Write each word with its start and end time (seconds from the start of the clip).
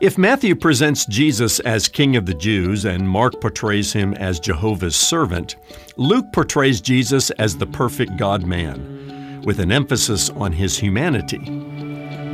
If 0.00 0.16
Matthew 0.16 0.54
presents 0.54 1.04
Jesus 1.04 1.60
as 1.60 1.86
King 1.86 2.16
of 2.16 2.24
the 2.24 2.32
Jews 2.32 2.86
and 2.86 3.06
Mark 3.06 3.38
portrays 3.38 3.92
him 3.92 4.14
as 4.14 4.40
Jehovah's 4.40 4.96
servant, 4.96 5.56
Luke 5.98 6.24
portrays 6.32 6.80
Jesus 6.80 7.28
as 7.32 7.58
the 7.58 7.66
perfect 7.66 8.16
God 8.16 8.46
man, 8.46 9.42
with 9.44 9.58
an 9.58 9.70
emphasis 9.70 10.30
on 10.30 10.52
his 10.52 10.78
humanity. 10.78 11.50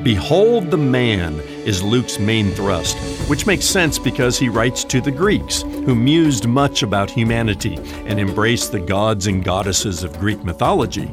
Behold 0.04 0.70
the 0.70 0.76
man 0.76 1.40
is 1.64 1.82
Luke's 1.82 2.20
main 2.20 2.52
thrust, 2.52 2.96
which 3.28 3.48
makes 3.48 3.64
sense 3.64 3.98
because 3.98 4.38
he 4.38 4.48
writes 4.48 4.84
to 4.84 5.00
the 5.00 5.10
Greeks, 5.10 5.62
who 5.62 5.96
mused 5.96 6.46
much 6.46 6.84
about 6.84 7.10
humanity 7.10 7.74
and 8.06 8.20
embraced 8.20 8.70
the 8.70 8.78
gods 8.78 9.26
and 9.26 9.42
goddesses 9.42 10.04
of 10.04 10.16
Greek 10.20 10.44
mythology. 10.44 11.10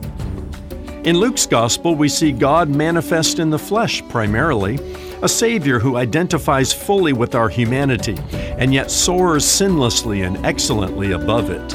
In 1.04 1.18
Luke's 1.18 1.48
Gospel, 1.48 1.96
we 1.96 2.08
see 2.08 2.32
God 2.32 2.70
manifest 2.70 3.40
in 3.40 3.50
the 3.50 3.58
flesh 3.58 4.08
primarily 4.08 4.78
a 5.24 5.30
Savior 5.30 5.80
who 5.80 5.96
identifies 5.96 6.74
fully 6.74 7.14
with 7.14 7.34
our 7.34 7.48
humanity 7.48 8.18
and 8.58 8.74
yet 8.74 8.92
soars 8.92 9.46
sinlessly 9.46 10.28
and 10.28 10.46
excellently 10.46 11.14
above 11.14 11.50
it. 11.50 11.74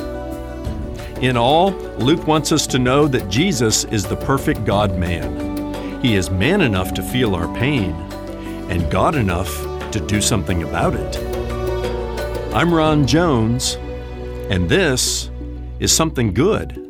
In 1.23 1.35
all, 1.39 1.71
Luke 1.97 2.27
wants 2.27 2.53
us 2.53 2.67
to 2.67 2.79
know 2.79 3.09
that 3.09 3.31
Jesus 3.31 3.85
is 3.85 4.05
the 4.05 4.17
perfect 4.17 4.67
God 4.67 4.99
man. 4.99 5.75
He 6.03 6.15
is 6.15 6.29
man 6.29 6.61
enough 6.61 6.93
to 6.93 7.03
feel 7.03 7.35
our 7.35 7.53
pain 7.57 7.93
and 8.71 8.91
God 8.93 9.15
enough 9.15 9.51
to 9.93 9.99
do 10.07 10.21
something 10.21 10.63
about 10.65 10.93
it. 10.95 11.17
I'm 12.55 12.73
Ron 12.73 13.07
Jones, 13.07 13.77
and 14.51 14.69
this 14.69 15.31
is 15.81 15.91
Something 15.91 16.35
Good. 16.35 16.88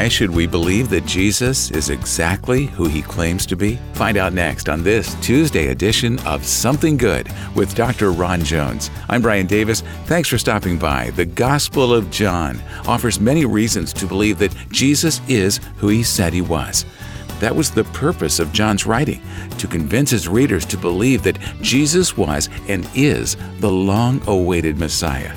Why 0.00 0.08
should 0.08 0.30
we 0.30 0.46
believe 0.46 0.88
that 0.88 1.04
Jesus 1.04 1.70
is 1.72 1.90
exactly 1.90 2.64
who 2.64 2.88
he 2.88 3.02
claims 3.02 3.44
to 3.44 3.54
be? 3.54 3.76
Find 3.92 4.16
out 4.16 4.32
next 4.32 4.70
on 4.70 4.82
this 4.82 5.14
Tuesday 5.16 5.66
edition 5.66 6.18
of 6.20 6.42
Something 6.42 6.96
Good 6.96 7.28
with 7.54 7.74
Dr. 7.74 8.10
Ron 8.10 8.42
Jones. 8.42 8.90
I'm 9.10 9.20
Brian 9.20 9.46
Davis. 9.46 9.82
Thanks 10.06 10.30
for 10.30 10.38
stopping 10.38 10.78
by. 10.78 11.10
The 11.10 11.26
Gospel 11.26 11.92
of 11.92 12.10
John 12.10 12.62
offers 12.86 13.20
many 13.20 13.44
reasons 13.44 13.92
to 13.92 14.06
believe 14.06 14.38
that 14.38 14.56
Jesus 14.70 15.20
is 15.28 15.60
who 15.76 15.88
he 15.88 16.02
said 16.02 16.32
he 16.32 16.40
was. 16.40 16.86
That 17.40 17.54
was 17.54 17.70
the 17.70 17.84
purpose 17.84 18.38
of 18.38 18.54
John's 18.54 18.86
writing, 18.86 19.20
to 19.58 19.66
convince 19.66 20.08
his 20.08 20.28
readers 20.28 20.64
to 20.66 20.78
believe 20.78 21.22
that 21.24 21.38
Jesus 21.60 22.16
was 22.16 22.48
and 22.68 22.88
is 22.94 23.36
the 23.58 23.70
long 23.70 24.22
awaited 24.26 24.78
Messiah. 24.78 25.36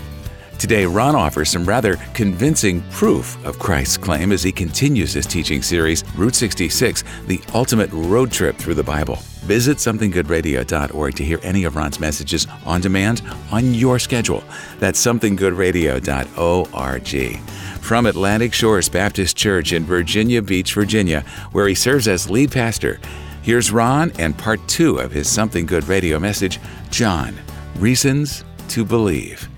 Today, 0.64 0.86
Ron 0.86 1.14
offers 1.14 1.50
some 1.50 1.66
rather 1.66 1.98
convincing 2.14 2.84
proof 2.84 3.36
of 3.46 3.60
Christ's 3.60 3.98
claim 3.98 4.32
as 4.32 4.42
he 4.42 4.54
continues 4.54 5.12
his 5.12 5.26
teaching 5.26 5.62
series, 5.62 6.06
Route 6.16 6.36
66, 6.36 7.04
the 7.28 7.42
ultimate 7.54 7.92
road 7.92 8.32
trip 8.32 8.56
through 8.56 8.76
the 8.76 8.84
Bible. 8.84 9.18
Visit 9.42 9.76
somethinggoodradio.org 9.76 11.16
to 11.16 11.24
hear 11.26 11.42
any 11.44 11.66
of 11.66 11.76
Ron's 11.76 12.00
messages 12.00 12.48
on 12.66 12.80
demand 12.80 13.22
on 13.52 13.74
your 13.74 14.00
schedule. 14.00 14.42
That's 14.80 15.06
somethinggoodradio.org. 15.06 17.40
From 17.82 18.06
Atlantic 18.06 18.54
Shores 18.54 18.88
Baptist 18.88 19.36
Church 19.36 19.74
in 19.74 19.84
Virginia 19.84 20.42
Beach, 20.42 20.74
Virginia, 20.74 21.26
where 21.52 21.68
he 21.68 21.76
serves 21.76 22.08
as 22.08 22.30
lead 22.30 22.54
pastor, 22.54 23.02
here's 23.42 23.70
Ron 23.70 24.14
and 24.18 24.38
part 24.38 24.66
two 24.70 25.00
of 25.00 25.12
his 25.12 25.30
Something 25.30 25.66
Good 25.66 25.90
radio 25.90 26.20
message 26.20 26.62
John, 26.90 27.36
Reasons 27.76 28.46
to 28.70 28.86
Believe. 28.86 29.50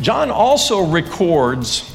John 0.00 0.30
also 0.30 0.84
records 0.84 1.92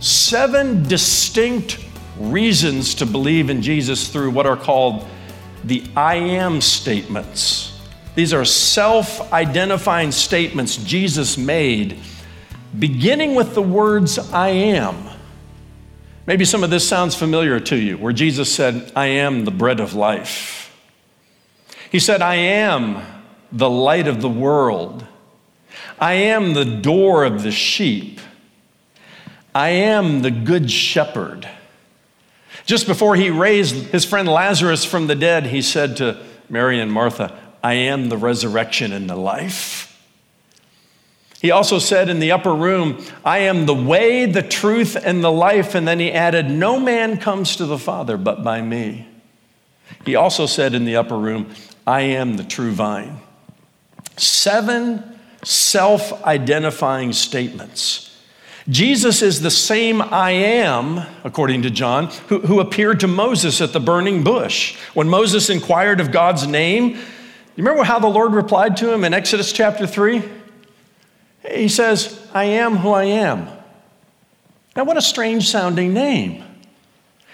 seven 0.00 0.82
distinct 0.88 1.78
reasons 2.18 2.94
to 2.96 3.06
believe 3.06 3.50
in 3.50 3.62
Jesus 3.62 4.08
through 4.08 4.30
what 4.30 4.46
are 4.46 4.56
called 4.56 5.06
the 5.64 5.84
I 5.96 6.16
am 6.16 6.60
statements. 6.60 7.80
These 8.14 8.32
are 8.32 8.44
self 8.44 9.32
identifying 9.32 10.12
statements 10.12 10.76
Jesus 10.76 11.38
made, 11.38 11.98
beginning 12.78 13.34
with 13.34 13.54
the 13.54 13.62
words 13.62 14.18
I 14.18 14.48
am. 14.48 15.08
Maybe 16.26 16.44
some 16.44 16.62
of 16.62 16.70
this 16.70 16.86
sounds 16.86 17.14
familiar 17.14 17.58
to 17.60 17.76
you, 17.76 17.98
where 17.98 18.12
Jesus 18.12 18.52
said, 18.52 18.92
I 18.94 19.06
am 19.06 19.44
the 19.44 19.50
bread 19.50 19.80
of 19.80 19.94
life. 19.94 20.74
He 21.90 21.98
said, 21.98 22.22
I 22.22 22.36
am 22.36 23.02
the 23.50 23.68
light 23.68 24.06
of 24.06 24.22
the 24.22 24.28
world. 24.28 25.06
I 25.98 26.14
am 26.14 26.54
the 26.54 26.64
door 26.64 27.24
of 27.24 27.42
the 27.42 27.52
sheep. 27.52 28.20
I 29.54 29.68
am 29.70 30.22
the 30.22 30.30
good 30.30 30.70
shepherd. 30.70 31.48
Just 32.64 32.86
before 32.86 33.16
he 33.16 33.30
raised 33.30 33.86
his 33.86 34.04
friend 34.04 34.28
Lazarus 34.28 34.84
from 34.84 35.06
the 35.06 35.14
dead, 35.14 35.46
he 35.46 35.62
said 35.62 35.96
to 35.98 36.24
Mary 36.48 36.80
and 36.80 36.92
Martha, 36.92 37.38
I 37.62 37.74
am 37.74 38.08
the 38.08 38.16
resurrection 38.16 38.92
and 38.92 39.08
the 39.08 39.16
life. 39.16 39.88
He 41.40 41.50
also 41.50 41.80
said 41.80 42.08
in 42.08 42.20
the 42.20 42.30
upper 42.30 42.54
room, 42.54 43.04
I 43.24 43.38
am 43.38 43.66
the 43.66 43.74
way, 43.74 44.26
the 44.26 44.42
truth, 44.42 44.96
and 44.96 45.24
the 45.24 45.32
life. 45.32 45.74
And 45.74 45.88
then 45.88 45.98
he 45.98 46.12
added, 46.12 46.48
No 46.48 46.78
man 46.78 47.18
comes 47.18 47.56
to 47.56 47.66
the 47.66 47.78
Father 47.78 48.16
but 48.16 48.44
by 48.44 48.62
me. 48.62 49.08
He 50.06 50.14
also 50.14 50.46
said 50.46 50.72
in 50.72 50.84
the 50.84 50.96
upper 50.96 51.18
room, 51.18 51.52
I 51.84 52.02
am 52.02 52.36
the 52.36 52.44
true 52.44 52.70
vine. 52.70 53.20
Seven 54.16 55.11
self 55.44 56.24
identifying 56.24 57.12
statements. 57.12 58.08
Jesus 58.68 59.22
is 59.22 59.40
the 59.40 59.50
same 59.50 60.00
I 60.00 60.30
am, 60.30 61.04
according 61.24 61.62
to 61.62 61.70
John, 61.70 62.06
who, 62.28 62.40
who, 62.40 62.60
appeared 62.60 63.00
to 63.00 63.08
Moses 63.08 63.60
at 63.60 63.72
the 63.72 63.80
burning 63.80 64.22
bush. 64.22 64.76
When 64.94 65.08
Moses 65.08 65.50
inquired 65.50 66.00
of 66.00 66.12
God's 66.12 66.46
name, 66.46 66.90
you 66.90 67.64
remember 67.64 67.82
how 67.82 67.98
the 67.98 68.08
Lord 68.08 68.32
replied 68.34 68.76
to 68.78 68.92
him 68.92 69.02
in 69.02 69.12
Exodus 69.12 69.52
chapter 69.52 69.86
3? 69.86 70.22
He 71.50 71.68
says, 71.68 72.24
I 72.32 72.44
am 72.44 72.76
who 72.76 72.90
I 72.90 73.04
am. 73.04 73.48
Now, 74.76 74.84
what 74.84 74.96
a 74.96 75.02
strange 75.02 75.48
sounding 75.48 75.92
name. 75.92 76.44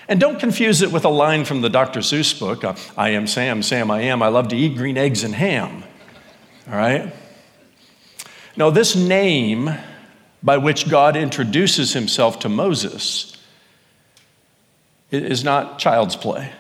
And 0.08 0.19
don't 0.19 0.40
confuse 0.40 0.80
it 0.80 0.90
with 0.90 1.04
a 1.04 1.10
line 1.10 1.44
from 1.44 1.60
the 1.60 1.69
Dr. 1.69 2.00
Seuss 2.00 2.38
book 2.38 2.64
uh, 2.64 2.75
I 2.96 3.10
am 3.10 3.26
Sam, 3.26 3.62
Sam 3.62 3.90
I 3.90 4.00
am. 4.02 4.22
I 4.22 4.28
love 4.28 4.48
to 4.48 4.56
eat 4.56 4.76
green 4.76 4.96
eggs 4.96 5.22
and 5.22 5.34
ham. 5.34 5.84
All 6.66 6.76
right? 6.76 7.12
Now, 8.58 8.70
this 8.70 8.96
name 8.96 9.70
by 10.42 10.58
which 10.58 10.88
God 10.88 11.14
introduces 11.16 11.92
himself 11.92 12.41
to 12.41 12.48
Moses 12.48 13.36
is 15.12 15.44
not 15.44 15.78
child's 15.78 16.16
play. 16.16 16.50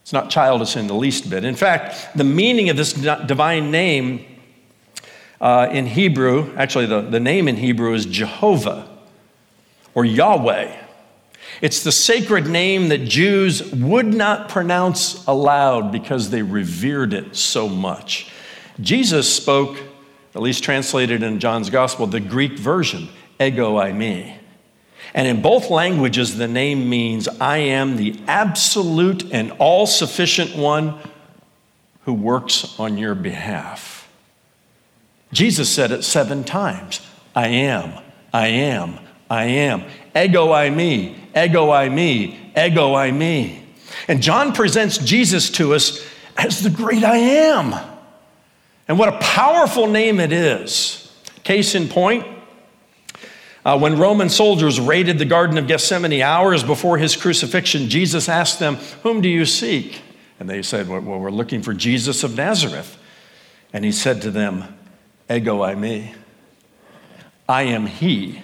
It's 0.00 0.14
not 0.14 0.30
childish 0.30 0.78
in 0.78 0.86
the 0.86 0.94
least 0.94 1.28
bit. 1.28 1.44
In 1.44 1.56
fact, 1.56 2.16
the 2.16 2.24
meaning 2.24 2.70
of 2.70 2.78
this 2.78 2.94
divine 2.94 3.70
name 3.70 4.24
uh, 5.42 5.68
in 5.70 5.84
Hebrew, 5.84 6.50
actually, 6.56 6.86
the, 6.86 7.02
the 7.02 7.20
name 7.20 7.48
in 7.48 7.56
Hebrew 7.56 7.92
is 7.92 8.06
Jehovah 8.06 8.88
or 9.94 10.06
Yahweh. 10.06 10.74
It's 11.60 11.84
the 11.84 11.92
sacred 11.92 12.46
name 12.46 12.88
that 12.88 13.04
Jews 13.04 13.70
would 13.74 14.14
not 14.14 14.48
pronounce 14.48 15.22
aloud 15.26 15.92
because 15.92 16.30
they 16.30 16.40
revered 16.40 17.12
it 17.12 17.36
so 17.36 17.68
much. 17.68 18.30
Jesus 18.80 19.30
spoke 19.30 19.76
at 20.34 20.42
least 20.42 20.64
translated 20.64 21.22
in 21.22 21.38
John's 21.38 21.70
Gospel, 21.70 22.06
the 22.06 22.20
Greek 22.20 22.58
version, 22.58 23.08
ego 23.40 23.76
eimi. 23.76 24.36
And 25.14 25.28
in 25.28 25.42
both 25.42 25.70
languages, 25.70 26.36
the 26.36 26.48
name 26.48 26.88
means 26.88 27.28
I 27.28 27.58
am 27.58 27.96
the 27.96 28.16
absolute 28.26 29.32
and 29.32 29.52
all 29.52 29.86
sufficient 29.86 30.56
one 30.56 30.98
who 32.04 32.12
works 32.12 32.78
on 32.80 32.98
your 32.98 33.14
behalf. 33.14 34.08
Jesus 35.32 35.68
said 35.68 35.90
it 35.90 36.02
seven 36.04 36.44
times 36.44 37.00
I 37.34 37.48
am, 37.48 38.02
I 38.32 38.48
am, 38.48 38.98
I 39.30 39.44
am. 39.44 39.84
Ego 40.16 40.48
eimi, 40.48 41.16
ego 41.36 41.68
eimi, 41.68 42.56
ego 42.56 42.94
eimi. 42.94 43.60
And 44.08 44.22
John 44.22 44.52
presents 44.52 44.98
Jesus 44.98 45.50
to 45.50 45.74
us 45.74 46.04
as 46.36 46.62
the 46.62 46.70
great 46.70 47.04
I 47.04 47.16
am. 47.16 47.93
And 48.86 48.98
what 48.98 49.08
a 49.08 49.18
powerful 49.18 49.86
name 49.86 50.20
it 50.20 50.32
is. 50.32 51.12
Case 51.42 51.74
in 51.74 51.88
point, 51.88 52.26
uh, 53.64 53.78
when 53.78 53.98
Roman 53.98 54.28
soldiers 54.28 54.78
raided 54.78 55.18
the 55.18 55.24
Garden 55.24 55.56
of 55.56 55.66
Gethsemane 55.66 56.20
hours 56.20 56.62
before 56.62 56.98
his 56.98 57.16
crucifixion, 57.16 57.88
Jesus 57.88 58.28
asked 58.28 58.58
them, 58.58 58.76
Whom 59.02 59.22
do 59.22 59.28
you 59.28 59.46
seek? 59.46 60.02
And 60.38 60.50
they 60.50 60.62
said, 60.62 60.88
Well, 60.88 61.00
we're 61.00 61.30
looking 61.30 61.62
for 61.62 61.72
Jesus 61.72 62.24
of 62.24 62.36
Nazareth. 62.36 62.98
And 63.72 63.84
he 63.84 63.92
said 63.92 64.22
to 64.22 64.30
them, 64.30 64.76
Ego 65.30 65.60
eimi. 65.60 66.14
I 67.48 67.62
am 67.62 67.86
he. 67.86 68.42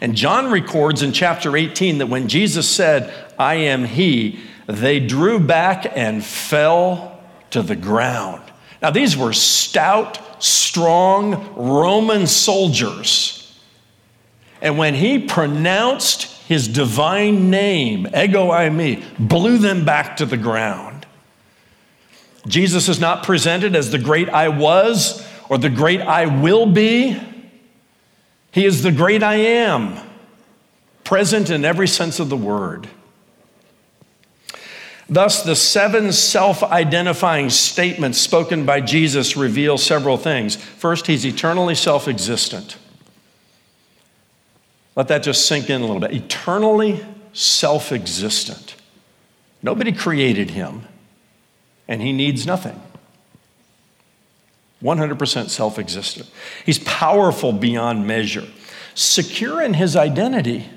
And 0.00 0.14
John 0.14 0.50
records 0.50 1.02
in 1.02 1.12
chapter 1.12 1.56
18 1.56 1.98
that 1.98 2.06
when 2.06 2.28
Jesus 2.28 2.68
said, 2.68 3.12
I 3.38 3.54
am 3.54 3.84
he, 3.84 4.40
they 4.66 5.00
drew 5.00 5.38
back 5.38 5.90
and 5.96 6.24
fell 6.24 7.20
to 7.50 7.62
the 7.62 7.76
ground. 7.76 8.49
Now, 8.82 8.90
these 8.90 9.16
were 9.16 9.32
stout, 9.32 10.42
strong 10.42 11.54
Roman 11.54 12.26
soldiers. 12.26 13.36
And 14.62 14.78
when 14.78 14.94
he 14.94 15.18
pronounced 15.18 16.24
his 16.48 16.66
divine 16.66 17.50
name, 17.50 18.06
ego 18.08 18.48
eimi, 18.48 19.04
blew 19.18 19.58
them 19.58 19.84
back 19.84 20.16
to 20.18 20.26
the 20.26 20.36
ground. 20.36 21.06
Jesus 22.46 22.88
is 22.88 22.98
not 22.98 23.22
presented 23.22 23.76
as 23.76 23.90
the 23.90 23.98
great 23.98 24.28
I 24.28 24.48
was 24.48 25.26
or 25.48 25.58
the 25.58 25.70
great 25.70 26.00
I 26.00 26.26
will 26.26 26.66
be. 26.66 27.20
He 28.52 28.64
is 28.64 28.82
the 28.82 28.92
great 28.92 29.22
I 29.22 29.36
am, 29.36 29.98
present 31.04 31.50
in 31.50 31.64
every 31.64 31.86
sense 31.86 32.18
of 32.18 32.28
the 32.28 32.36
word. 32.36 32.88
Thus, 35.10 35.42
the 35.42 35.56
seven 35.56 36.12
self 36.12 36.62
identifying 36.62 37.50
statements 37.50 38.18
spoken 38.18 38.64
by 38.64 38.80
Jesus 38.80 39.36
reveal 39.36 39.76
several 39.76 40.16
things. 40.16 40.54
First, 40.54 41.08
he's 41.08 41.26
eternally 41.26 41.74
self 41.74 42.06
existent. 42.06 42.76
Let 44.94 45.08
that 45.08 45.24
just 45.24 45.46
sink 45.46 45.68
in 45.68 45.80
a 45.80 45.84
little 45.84 46.00
bit. 46.00 46.12
Eternally 46.12 47.04
self 47.32 47.90
existent. 47.90 48.76
Nobody 49.62 49.92
created 49.92 50.50
him, 50.50 50.82
and 51.88 52.00
he 52.00 52.12
needs 52.12 52.46
nothing. 52.46 52.80
100% 54.80 55.48
self 55.48 55.78
existent. 55.78 56.30
He's 56.64 56.78
powerful 56.78 57.52
beyond 57.52 58.06
measure. 58.06 58.46
Secure 58.94 59.60
in 59.60 59.74
his 59.74 59.96
identity, 59.96 60.70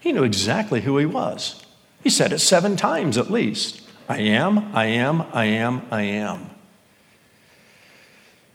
he 0.00 0.10
knew 0.10 0.24
exactly 0.24 0.80
who 0.80 0.98
he 0.98 1.06
was. 1.06 1.62
He 2.06 2.10
said 2.10 2.32
it 2.32 2.38
seven 2.38 2.76
times 2.76 3.18
at 3.18 3.32
least 3.32 3.82
I 4.08 4.18
am, 4.18 4.72
I 4.76 4.84
am, 4.84 5.22
I 5.32 5.46
am, 5.46 5.82
I 5.90 6.02
am. 6.02 6.50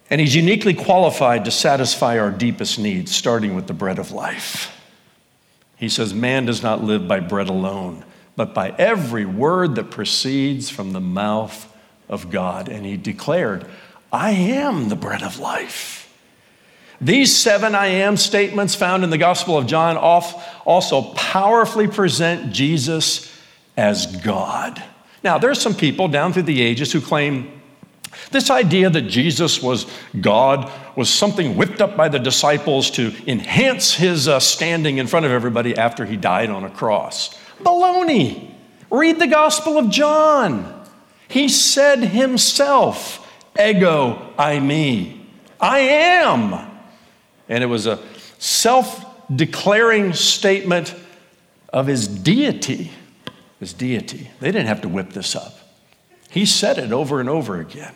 And 0.10 0.22
he's 0.22 0.34
uniquely 0.34 0.74
qualified 0.74 1.44
to 1.44 1.52
satisfy 1.52 2.18
our 2.18 2.32
deepest 2.32 2.80
needs, 2.80 3.14
starting 3.14 3.54
with 3.54 3.68
the 3.68 3.74
bread 3.74 4.00
of 4.00 4.14
life. 4.14 4.74
He 5.76 5.90
says, 5.90 6.14
Man 6.14 6.46
does 6.46 6.64
not 6.64 6.82
live 6.82 7.10
by 7.10 7.20
bread 7.20 7.50
alone, 7.50 8.06
but 8.38 8.54
by 8.54 8.70
every 8.78 9.26
word 9.26 9.76
that 9.76 9.92
proceeds 9.92 10.70
from 10.70 10.94
the 10.94 11.02
mouth 11.02 11.70
of 12.08 12.32
God. 12.32 12.70
And 12.70 12.86
he 12.86 12.96
declared, 12.96 13.66
I 14.14 14.32
am 14.32 14.88
the 14.88 14.96
bread 14.96 15.24
of 15.24 15.40
life. 15.40 16.10
These 17.02 17.36
seven 17.36 17.76
I 17.76 17.88
am 17.88 18.16
statements 18.16 18.76
found 18.76 19.04
in 19.04 19.10
the 19.10 19.18
Gospel 19.18 19.58
of 19.58 19.68
John 19.68 19.98
also 19.98 21.02
powerfully 21.16 21.90
present 21.90 22.54
Jesus 22.54 23.30
as 23.82 24.06
God. 24.18 24.82
Now, 25.24 25.40
there's 25.40 25.60
some 25.60 25.74
people 25.74 26.08
down 26.08 26.34
through 26.34 26.44
the 26.44 26.62
ages 26.62 26.92
who 26.94 27.02
claim 27.02 27.62
this 28.30 28.52
idea 28.52 28.92
that 28.92 29.04
Jesus 29.04 29.60
was 29.62 29.88
God 30.20 30.72
was 30.96 31.10
something 31.10 31.58
whipped 31.58 31.82
up 31.82 31.98
by 31.98 32.08
the 32.08 32.20
disciples 32.20 32.92
to 32.92 33.12
enhance 33.26 33.96
his 33.96 34.28
uh, 34.28 34.40
standing 34.40 35.00
in 35.00 35.08
front 35.08 35.26
of 35.26 35.32
everybody 35.32 35.76
after 35.76 36.06
he 36.06 36.16
died 36.16 36.52
on 36.52 36.64
a 36.64 36.70
cross. 36.70 37.36
Baloney! 37.62 38.52
Read 38.92 39.18
the 39.18 39.28
Gospel 39.28 39.80
of 39.80 39.90
John. 39.90 40.86
He 41.28 41.50
said 41.50 42.00
himself, 42.00 43.28
Ego 43.60 44.32
eimi. 44.38 45.26
I 45.60 45.80
am. 45.80 46.70
And 47.50 47.64
it 47.64 47.68
was 47.68 47.88
a 47.88 48.00
self 48.38 49.06
declaring 49.36 50.14
statement 50.14 50.94
of 51.74 51.88
his 51.88 52.08
deity 52.08 52.92
his 53.62 53.74
deity. 53.74 54.30
They 54.40 54.52
didn't 54.52 54.68
have 54.68 54.82
to 54.82 54.90
whip 54.90 55.14
this 55.14 55.36
up. 55.36 55.54
He 56.30 56.46
said 56.46 56.80
it 56.80 56.92
over 56.92 57.20
and 57.20 57.30
over 57.30 57.60
again. 57.60 57.94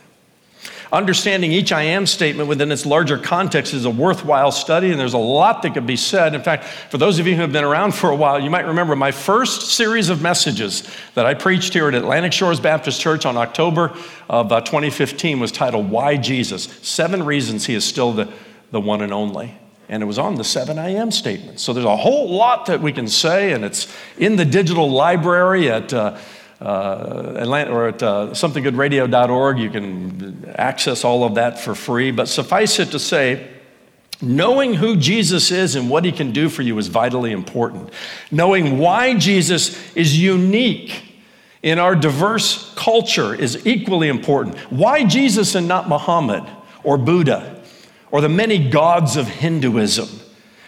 Understanding 0.94 1.52
each 1.52 1.72
I 1.72 1.82
am 1.82 2.06
statement 2.06 2.48
within 2.48 2.72
its 2.72 2.86
larger 2.86 3.18
context 3.18 3.74
is 3.74 3.84
a 3.84 3.90
worthwhile 3.90 4.52
study, 4.52 4.92
and 4.92 5.00
there's 5.00 5.16
a 5.16 5.18
lot 5.18 5.64
that 5.64 5.74
could 5.74 5.88
be 5.88 5.96
said. 5.96 6.36
In 6.36 6.44
fact, 6.44 6.66
for 6.66 7.00
those 7.00 7.18
of 7.18 7.26
you 7.26 7.34
who 7.34 7.42
have 7.42 7.52
been 7.52 7.64
around 7.64 7.96
for 7.96 8.12
a 8.12 8.16
while, 8.16 8.40
you 8.40 8.52
might 8.52 8.68
remember 8.68 8.96
my 8.96 9.12
first 9.12 9.74
series 9.74 10.10
of 10.10 10.22
messages 10.22 10.88
that 11.16 11.26
I 11.26 11.34
preached 11.34 11.74
here 11.74 11.88
at 11.88 11.96
Atlantic 11.96 12.32
Shores 12.32 12.60
Baptist 12.60 13.02
Church 13.02 13.26
on 13.26 13.36
October 13.36 13.98
of 14.30 14.52
uh, 14.52 14.62
2015 14.62 15.40
was 15.40 15.52
titled 15.52 15.90
Why 15.90 16.16
Jesus? 16.16 16.66
Seven 16.84 17.24
Reasons 17.24 17.66
He 17.66 17.74
is 17.74 17.84
Still 17.84 18.14
the, 18.14 18.32
the 18.70 18.80
One 18.80 19.02
and 19.02 19.12
Only 19.12 19.56
and 19.90 20.02
it 20.02 20.06
was 20.06 20.18
on 20.18 20.36
the 20.36 20.44
7 20.44 20.78
a.m. 20.78 21.12
statement. 21.12 21.60
So 21.60 21.74
there's 21.74 21.86
a 21.86 21.96
whole 21.96 22.30
lot 22.30 22.66
that 22.68 22.82
we 22.82 22.92
can 22.92 23.08
say, 23.08 23.52
and 23.52 23.64
it's 23.64 23.94
in 24.18 24.36
the 24.36 24.46
digital 24.46 24.90
library 24.90 25.70
at 25.70 25.94
uh, 25.94 26.18
uh, 26.60 27.34
Atlanta, 27.38 27.72
or 27.72 27.88
at 27.90 28.02
uh, 28.02 28.30
somethinggoodradio.org. 28.32 29.60
You 29.60 29.70
can 29.70 30.46
access 30.56 31.04
all 31.04 31.24
of 31.24 31.36
that 31.36 31.60
for 31.60 31.76
free. 31.76 32.12
But 32.12 32.28
suffice 32.28 32.80
it 32.80 32.92
to 32.92 33.00
say, 33.00 33.48
knowing 34.22 34.74
who 34.74 34.96
Jesus 34.96 35.52
is 35.52 35.76
and 35.76 35.90
what 35.90 36.06
he 36.06 36.12
can 36.12 36.32
do 36.32 36.50
for 36.50 36.62
you 36.62 36.78
is 36.78 36.88
vitally 36.88 37.32
important. 37.32 37.92
Knowing 38.32 38.80
why 38.80 39.16
Jesus 39.16 39.78
is 39.96 40.20
unique 40.20 41.04
in 41.62 41.78
our 41.80 41.96
diverse 41.96 42.74
culture 42.76 43.36
is 43.36 43.66
equally 43.68 44.08
important. 44.08 44.58
Why 44.72 45.04
Jesus 45.04 45.56
and 45.56 45.68
not 45.68 45.90
Muhammad 45.90 46.44
or 46.84 46.98
Buddha? 46.98 47.55
Or 48.16 48.22
the 48.22 48.30
many 48.30 48.70
gods 48.70 49.18
of 49.18 49.28
Hinduism. 49.28 50.08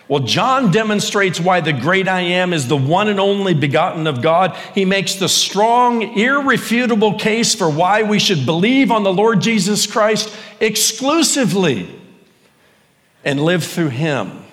Well, 0.09 0.23
John 0.23 0.69
demonstrates 0.69 1.39
why 1.39 1.61
the 1.61 1.71
great 1.71 2.09
I 2.09 2.19
am 2.19 2.51
is 2.51 2.67
the 2.67 2.75
one 2.75 3.07
and 3.07 3.21
only 3.21 3.53
begotten 3.53 4.05
of 4.05 4.21
God. 4.21 4.53
He 4.75 4.83
makes 4.83 5.15
the 5.15 5.29
strong, 5.29 6.17
irrefutable 6.17 7.17
case 7.17 7.55
for 7.55 7.69
why 7.69 8.03
we 8.03 8.19
should 8.19 8.45
believe 8.45 8.91
on 8.91 9.03
the 9.03 9.13
Lord 9.13 9.39
Jesus 9.39 9.87
Christ 9.87 10.35
exclusively 10.59 11.89
and 13.23 13.41
live 13.41 13.63
through 13.63 13.91
Him. 13.91 14.43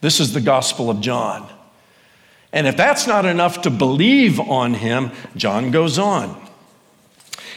This 0.00 0.20
is 0.20 0.32
the 0.32 0.40
Gospel 0.40 0.88
of 0.88 1.02
John. 1.02 1.46
And 2.50 2.66
if 2.66 2.78
that's 2.78 3.06
not 3.06 3.26
enough 3.26 3.60
to 3.60 3.70
believe 3.70 4.40
on 4.40 4.72
Him, 4.72 5.10
John 5.36 5.70
goes 5.70 5.98
on. 5.98 6.48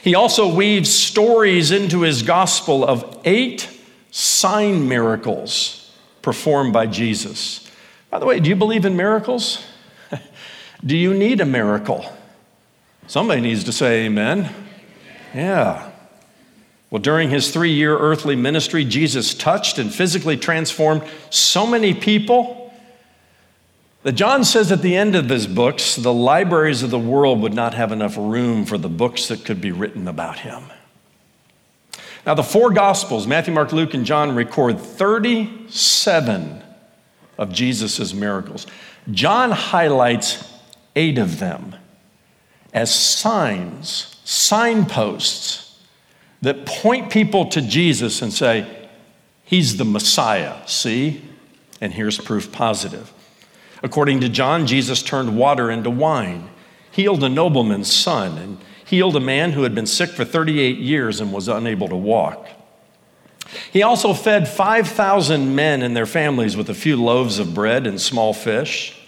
He 0.04 0.16
also 0.16 0.54
weaves 0.54 0.94
stories 0.94 1.72
into 1.72 2.02
his 2.02 2.24
gospel 2.24 2.84
of 2.84 3.22
eight 3.24 3.70
sign 4.14 4.88
miracles 4.88 5.92
performed 6.22 6.72
by 6.72 6.86
Jesus. 6.86 7.68
By 8.12 8.20
the 8.20 8.28
way, 8.28 8.40
do 8.40 8.48
you 8.48 8.56
believe 8.56 8.86
in 8.86 8.96
miracles? 8.96 9.66
do 10.86 10.96
you 10.96 11.16
need 11.16 11.42
a 11.42 11.46
miracle? 11.46 12.06
Somebody 13.08 13.42
needs 13.42 13.64
to 13.64 13.72
say 13.72 14.06
amen. 14.06 14.54
Yeah. 15.34 15.90
Well, 16.92 17.02
during 17.02 17.32
his 17.32 17.50
three 17.50 17.72
year 17.72 17.98
earthly 17.98 18.36
ministry, 18.36 18.86
Jesus 18.86 19.34
touched 19.34 19.80
and 19.80 19.92
physically 19.92 20.38
transformed 20.38 21.02
so 21.32 21.66
many 21.66 21.96
people 21.96 22.72
that 24.04 24.12
John 24.12 24.44
says 24.44 24.72
at 24.72 24.84
the 24.84 24.96
end 24.96 25.16
of 25.16 25.28
his 25.28 25.48
books, 25.48 25.96
the 25.96 26.14
libraries 26.14 26.84
of 26.84 26.92
the 26.92 27.00
world 27.00 27.42
would 27.42 27.56
not 27.56 27.74
have 27.74 27.92
enough 27.92 28.16
room 28.16 28.64
for 28.66 28.78
the 28.78 28.90
books 28.90 29.28
that 29.30 29.44
could 29.44 29.60
be 29.60 29.72
written 29.72 30.08
about 30.08 30.40
him. 30.40 30.66
Now, 32.26 32.34
the 32.36 32.44
four 32.44 32.72
Gospels, 32.72 33.28
Matthew, 33.28 33.54
Mark, 33.54 33.74
Luke, 33.74 33.94
and 33.94 34.06
John, 34.06 34.34
record 34.34 34.80
37 34.80 36.64
of 37.38 37.52
Jesus' 37.52 38.14
miracles. 38.14 38.66
John 39.12 39.52
highlights 39.52 40.50
eight 40.96 41.18
of 41.18 41.40
them 41.40 41.76
as 42.74 42.94
signs, 42.94 44.16
signposts 44.24 45.80
that 46.42 46.66
point 46.66 47.12
people 47.12 47.48
to 47.48 47.62
Jesus 47.62 48.22
and 48.22 48.32
say, 48.32 48.90
He's 49.44 49.78
the 49.78 49.86
Messiah. 49.86 50.66
See? 50.68 51.22
And 51.82 51.94
here's 51.94 52.18
proof 52.18 52.52
positive. 52.52 53.12
According 53.84 54.22
to 54.22 54.30
John, 54.30 54.66
Jesus 54.66 55.04
turned 55.04 55.38
water 55.38 55.70
into 55.70 55.90
wine, 55.90 56.50
healed 56.92 57.24
a 57.24 57.30
nobleman's 57.30 57.92
son, 57.92 58.38
and 58.38 58.58
healed 58.86 59.16
a 59.16 59.20
man 59.20 59.52
who 59.52 59.64
had 59.64 59.74
been 59.76 59.86
sick 59.86 60.10
for 60.10 60.26
38 60.26 60.78
years 60.78 61.22
and 61.22 61.32
was 61.34 61.48
unable 61.48 61.88
to 61.88 61.96
walk. 61.96 62.48
He 63.72 63.84
also 63.84 64.14
fed 64.14 64.48
5,000 64.48 65.56
men 65.56 65.82
and 65.82 65.96
their 65.96 66.06
families 66.06 66.58
with 66.58 66.70
a 66.70 66.74
few 66.74 67.02
loaves 67.02 67.40
of 67.40 67.54
bread 67.54 67.86
and 67.86 68.00
small 68.00 68.34
fish. 68.34 69.00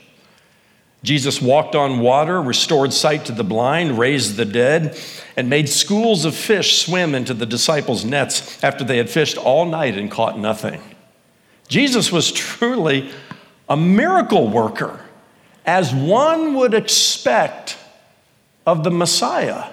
Jesus 1.03 1.41
walked 1.41 1.75
on 1.75 1.99
water, 1.99 2.41
restored 2.41 2.91
sight 2.91 3.25
to 3.25 3.31
the 3.31 3.43
blind, 3.43 3.99
raised 3.99 4.37
the 4.37 4.45
dead, 4.45 4.97
and 5.37 5.49
made 5.49 5.69
schools 5.69 6.25
of 6.25 6.35
fish 6.35 6.83
swim 6.83 7.13
into 7.13 7.33
the 7.33 7.45
disciples' 7.45 8.03
nets 8.03 8.63
after 8.63 8.83
they 8.83 8.97
had 8.97 9.09
fished 9.09 9.37
all 9.37 9.65
night 9.65 9.97
and 9.97 10.09
caught 10.09 10.39
nothing. 10.39 10.81
Jesus 11.67 12.11
was 12.11 12.31
truly 12.31 13.11
a 13.69 13.77
miracle 13.77 14.47
worker, 14.47 14.99
as 15.65 15.93
one 15.93 16.55
would 16.55 16.73
expect 16.73 17.77
of 18.65 18.83
the 18.83 18.91
Messiah. 18.91 19.71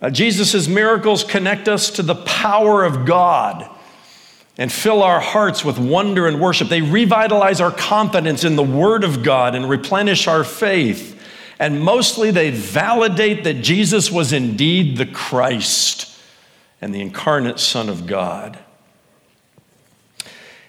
Uh, 0.00 0.10
Jesus' 0.10 0.68
miracles 0.68 1.24
connect 1.24 1.68
us 1.68 1.90
to 1.90 2.02
the 2.02 2.14
power 2.14 2.84
of 2.84 3.04
God 3.04 3.68
and 4.56 4.72
fill 4.72 5.02
our 5.02 5.20
hearts 5.20 5.64
with 5.64 5.78
wonder 5.78 6.26
and 6.26 6.40
worship. 6.40 6.68
They 6.68 6.82
revitalize 6.82 7.60
our 7.60 7.70
confidence 7.70 8.44
in 8.44 8.56
the 8.56 8.62
Word 8.62 9.04
of 9.04 9.22
God 9.22 9.54
and 9.54 9.68
replenish 9.68 10.26
our 10.26 10.44
faith. 10.44 11.20
And 11.60 11.80
mostly, 11.80 12.30
they 12.30 12.50
validate 12.50 13.44
that 13.44 13.54
Jesus 13.54 14.10
was 14.10 14.32
indeed 14.32 14.96
the 14.96 15.06
Christ 15.06 16.16
and 16.80 16.94
the 16.94 17.00
incarnate 17.00 17.58
Son 17.58 17.88
of 17.88 18.06
God. 18.06 18.58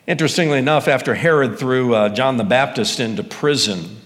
Interestingly 0.08 0.58
enough, 0.58 0.88
after 0.88 1.14
Herod 1.14 1.60
threw 1.60 1.94
uh, 1.94 2.10
John 2.10 2.38
the 2.38 2.44
Baptist 2.44 3.00
into 3.00 3.22
prison, 3.22 3.99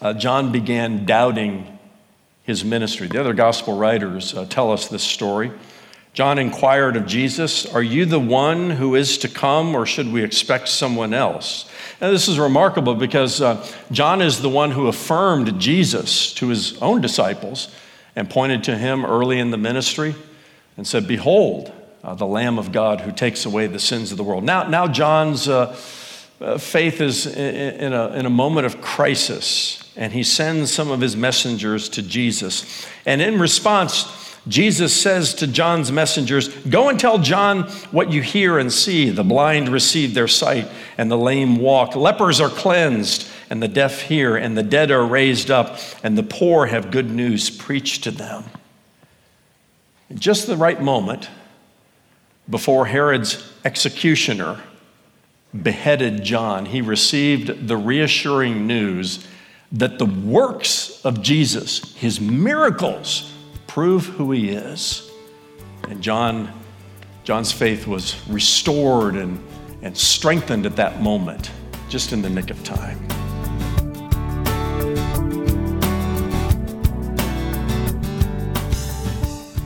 uh, 0.00 0.12
John 0.14 0.52
began 0.52 1.04
doubting 1.04 1.78
his 2.44 2.64
ministry. 2.64 3.06
The 3.06 3.20
other 3.20 3.34
gospel 3.34 3.76
writers 3.76 4.34
uh, 4.34 4.46
tell 4.46 4.72
us 4.72 4.88
this 4.88 5.02
story. 5.02 5.52
John 6.12 6.38
inquired 6.38 6.96
of 6.96 7.06
Jesus, 7.06 7.66
Are 7.66 7.82
you 7.82 8.04
the 8.04 8.18
one 8.18 8.70
who 8.70 8.96
is 8.96 9.18
to 9.18 9.28
come, 9.28 9.74
or 9.74 9.86
should 9.86 10.12
we 10.12 10.24
expect 10.24 10.68
someone 10.68 11.14
else? 11.14 11.70
Now, 12.00 12.10
this 12.10 12.28
is 12.28 12.38
remarkable 12.38 12.94
because 12.94 13.40
uh, 13.40 13.64
John 13.92 14.20
is 14.20 14.42
the 14.42 14.48
one 14.48 14.72
who 14.72 14.88
affirmed 14.88 15.60
Jesus 15.60 16.34
to 16.34 16.48
his 16.48 16.80
own 16.82 17.00
disciples 17.00 17.72
and 18.16 18.28
pointed 18.28 18.64
to 18.64 18.76
him 18.76 19.04
early 19.04 19.38
in 19.38 19.50
the 19.50 19.56
ministry 19.56 20.14
and 20.76 20.86
said, 20.86 21.06
Behold, 21.06 21.72
uh, 22.02 22.14
the 22.14 22.26
Lamb 22.26 22.58
of 22.58 22.72
God 22.72 23.02
who 23.02 23.12
takes 23.12 23.44
away 23.44 23.66
the 23.66 23.78
sins 23.78 24.10
of 24.10 24.16
the 24.16 24.24
world. 24.24 24.42
Now, 24.42 24.64
now 24.64 24.88
John's 24.88 25.48
uh, 25.48 25.76
uh, 26.40 26.58
faith 26.58 27.00
is 27.00 27.26
in, 27.26 27.54
in, 27.80 27.92
a, 27.92 28.08
in 28.08 28.26
a 28.26 28.30
moment 28.30 28.66
of 28.66 28.80
crisis, 28.80 29.79
and 29.96 30.12
he 30.12 30.22
sends 30.22 30.72
some 30.72 30.90
of 30.90 31.00
his 31.00 31.16
messengers 31.16 31.88
to 31.90 32.02
Jesus. 32.02 32.86
And 33.04 33.20
in 33.20 33.38
response, 33.38 34.36
Jesus 34.48 34.98
says 34.98 35.34
to 35.34 35.46
John's 35.46 35.92
messengers, 35.92 36.48
Go 36.48 36.88
and 36.88 36.98
tell 36.98 37.18
John 37.18 37.64
what 37.90 38.10
you 38.10 38.22
hear 38.22 38.58
and 38.58 38.72
see. 38.72 39.10
The 39.10 39.24
blind 39.24 39.68
receive 39.68 40.14
their 40.14 40.28
sight, 40.28 40.68
and 40.96 41.10
the 41.10 41.18
lame 41.18 41.58
walk. 41.58 41.94
Lepers 41.94 42.40
are 42.40 42.48
cleansed, 42.48 43.28
and 43.50 43.62
the 43.62 43.68
deaf 43.68 44.02
hear, 44.02 44.36
and 44.36 44.56
the 44.56 44.62
dead 44.62 44.90
are 44.90 45.04
raised 45.04 45.50
up, 45.50 45.78
and 46.02 46.16
the 46.16 46.22
poor 46.22 46.66
have 46.66 46.90
good 46.90 47.10
news 47.10 47.50
preached 47.50 48.04
to 48.04 48.10
them. 48.10 48.44
In 50.08 50.18
just 50.18 50.46
the 50.46 50.56
right 50.56 50.80
moment, 50.80 51.28
before 52.48 52.86
Herod's 52.86 53.52
executioner 53.64 54.60
beheaded 55.62 56.24
John, 56.24 56.66
he 56.66 56.80
received 56.80 57.68
the 57.68 57.76
reassuring 57.76 58.66
news 58.66 59.26
that 59.72 59.98
the 59.98 60.06
works 60.06 61.04
of 61.04 61.22
Jesus, 61.22 61.94
his 61.94 62.20
miracles, 62.20 63.32
prove 63.66 64.06
who 64.06 64.32
he 64.32 64.50
is. 64.50 65.10
And 65.88 66.02
John, 66.02 66.52
John's 67.24 67.52
faith 67.52 67.86
was 67.86 68.16
restored 68.28 69.14
and, 69.14 69.42
and 69.82 69.96
strengthened 69.96 70.66
at 70.66 70.76
that 70.76 71.00
moment, 71.00 71.50
just 71.88 72.12
in 72.12 72.20
the 72.20 72.30
nick 72.30 72.50
of 72.50 72.62
time. 72.64 72.98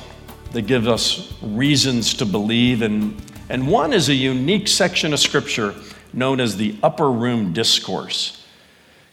that 0.52 0.62
gives 0.62 0.86
us 0.86 1.32
reasons 1.42 2.14
to 2.14 2.26
believe, 2.26 2.82
and, 2.82 3.20
and 3.48 3.68
one 3.68 3.92
is 3.92 4.08
a 4.08 4.14
unique 4.14 4.68
section 4.68 5.12
of 5.12 5.20
scripture 5.20 5.74
known 6.12 6.40
as 6.40 6.56
the 6.56 6.76
Upper 6.82 7.10
Room 7.10 7.52
Discourse. 7.52 8.44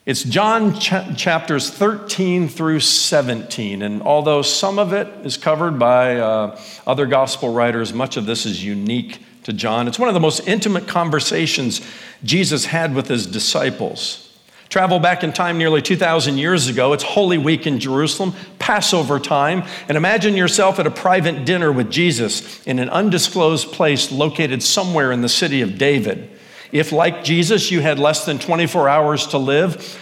It's 0.06 0.24
John 0.24 0.80
ch- 0.80 1.18
chapters 1.18 1.70
13 1.72 2.48
through 2.48 2.80
17, 2.80 3.82
and 3.82 4.02
although 4.04 4.42
some 4.42 4.78
of 4.78 4.94
it 4.94 5.08
is 5.26 5.36
covered 5.36 5.80
by 5.80 6.18
uh, 6.18 6.60
other 6.86 7.06
gospel 7.06 7.52
writers, 7.52 7.92
much 7.92 8.16
of 8.16 8.26
this 8.26 8.46
is 8.46 8.64
unique 8.64 9.20
to 9.44 9.54
John. 9.54 9.88
It's 9.88 10.00
one 10.00 10.08
of 10.08 10.14
the 10.14 10.20
most 10.20 10.48
intimate 10.48 10.88
conversations 10.88 11.82
Jesus 12.24 12.66
had 12.66 12.96
with 12.96 13.08
his 13.08 13.26
disciples. 13.28 14.25
Travel 14.70 15.00
back 15.00 15.24
in 15.24 15.32
time 15.32 15.58
nearly 15.58 15.82
2,000 15.82 16.38
years 16.38 16.68
ago. 16.68 16.94
It's 16.94 17.04
Holy 17.04 17.38
Week 17.38 17.68
in 17.68 17.80
Jerusalem, 17.80 18.34
Passover 18.60 19.20
time, 19.20 19.64
and 19.88 19.96
imagine 19.96 20.36
yourself 20.36 20.80
at 20.80 20.88
a 20.88 20.92
private 20.92 21.46
dinner 21.46 21.72
with 21.72 21.92
Jesus 21.92 22.66
in 22.66 22.80
an 22.80 22.90
undisclosed 22.90 23.72
place 23.72 24.12
located 24.12 24.64
somewhere 24.64 25.12
in 25.12 25.22
the 25.22 25.30
city 25.30 25.62
of 25.62 25.78
David. 25.78 26.30
If, 26.72 26.92
like 26.92 27.24
Jesus, 27.24 27.72
you 27.72 27.82
had 27.82 28.00
less 28.00 28.26
than 28.26 28.40
24 28.40 28.90
hours 28.90 29.28
to 29.28 29.38
live, 29.38 30.02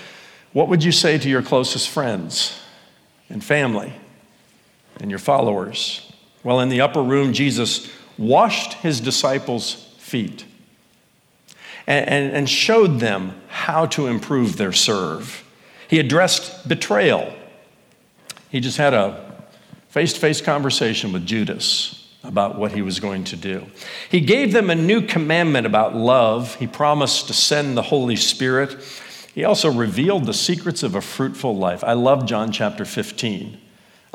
what 0.53 0.69
would 0.69 0.83
you 0.83 0.91
say 0.91 1.17
to 1.17 1.29
your 1.29 1.41
closest 1.41 1.89
friends 1.89 2.59
and 3.29 3.43
family 3.43 3.93
and 4.99 5.09
your 5.09 5.19
followers? 5.19 6.11
Well, 6.43 6.61
in 6.61 6.69
the 6.69 6.81
upper 6.81 7.03
room, 7.03 7.33
Jesus 7.33 7.91
washed 8.17 8.73
his 8.75 9.01
disciples' 9.01 9.93
feet 9.97 10.45
and, 11.87 12.07
and, 12.07 12.35
and 12.35 12.49
showed 12.49 12.99
them 12.99 13.41
how 13.47 13.85
to 13.87 14.07
improve 14.07 14.57
their 14.57 14.71
serve. 14.71 15.43
He 15.87 15.99
addressed 15.99 16.67
betrayal. 16.67 17.33
He 18.49 18.59
just 18.59 18.77
had 18.77 18.93
a 18.93 19.33
face 19.89 20.13
to 20.13 20.19
face 20.19 20.41
conversation 20.41 21.11
with 21.11 21.25
Judas 21.25 21.99
about 22.23 22.57
what 22.57 22.71
he 22.71 22.81
was 22.81 22.99
going 22.99 23.23
to 23.25 23.35
do. 23.35 23.65
He 24.09 24.21
gave 24.21 24.53
them 24.53 24.69
a 24.69 24.75
new 24.75 25.01
commandment 25.01 25.67
about 25.67 25.95
love. 25.95 26.55
He 26.55 26.67
promised 26.67 27.27
to 27.27 27.33
send 27.33 27.75
the 27.75 27.81
Holy 27.81 28.15
Spirit. 28.15 28.77
He 29.33 29.43
also 29.43 29.71
revealed 29.71 30.25
the 30.25 30.33
secrets 30.33 30.83
of 30.83 30.95
a 30.95 31.01
fruitful 31.01 31.55
life. 31.55 31.83
I 31.83 31.93
love 31.93 32.25
John 32.25 32.51
chapter 32.51 32.85
15. 32.85 33.59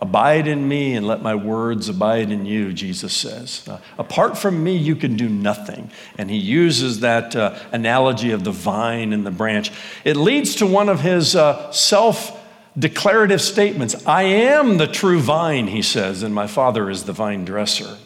Abide 0.00 0.46
in 0.46 0.68
me 0.68 0.94
and 0.94 1.04
let 1.06 1.22
my 1.22 1.34
words 1.34 1.88
abide 1.88 2.30
in 2.30 2.46
you, 2.46 2.72
Jesus 2.72 3.12
says. 3.12 3.66
Uh, 3.66 3.80
apart 3.98 4.38
from 4.38 4.62
me, 4.62 4.76
you 4.76 4.94
can 4.94 5.16
do 5.16 5.28
nothing. 5.28 5.90
And 6.16 6.30
he 6.30 6.36
uses 6.36 7.00
that 7.00 7.34
uh, 7.34 7.58
analogy 7.72 8.30
of 8.30 8.44
the 8.44 8.52
vine 8.52 9.12
and 9.12 9.26
the 9.26 9.32
branch. 9.32 9.72
It 10.04 10.16
leads 10.16 10.54
to 10.56 10.66
one 10.66 10.88
of 10.88 11.00
his 11.00 11.34
uh, 11.34 11.72
self 11.72 12.36
declarative 12.78 13.40
statements 13.40 14.06
I 14.06 14.22
am 14.22 14.78
the 14.78 14.86
true 14.86 15.18
vine, 15.18 15.66
he 15.66 15.82
says, 15.82 16.22
and 16.22 16.32
my 16.32 16.46
Father 16.46 16.88
is 16.88 17.04
the 17.04 17.12
vine 17.12 17.44
dresser. 17.44 17.98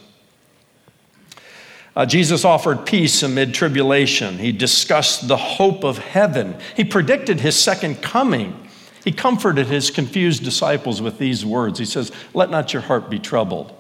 Uh, 1.95 2.07
Jesus 2.07 2.43
offered 2.43 2.87
peace 2.87 3.23
amid 3.23 3.53
tribulation. 3.53 4.39
He 4.39 4.51
discussed 4.51 5.29
the 5.29 5.37
hope 5.37 5.85
of 5.85 5.99
heaven. 5.99 6.57
He 6.75 6.85
predicted 6.85 7.41
his 7.41 7.55
second 7.55 8.01
coming. 8.01 8.71
He 9.05 9.13
comforted 9.13 9.67
his 9.67 9.91
confused 9.91 10.45
disciples 10.45 11.03
with 11.03 11.19
these 11.19 11.45
words. 11.45 11.79
He 11.79 11.85
says, 11.85 12.13
Let 12.35 12.51
not 12.51 12.73
your 12.73 12.83
heart 12.83 13.11
be 13.11 13.19
troubled. 13.19 13.77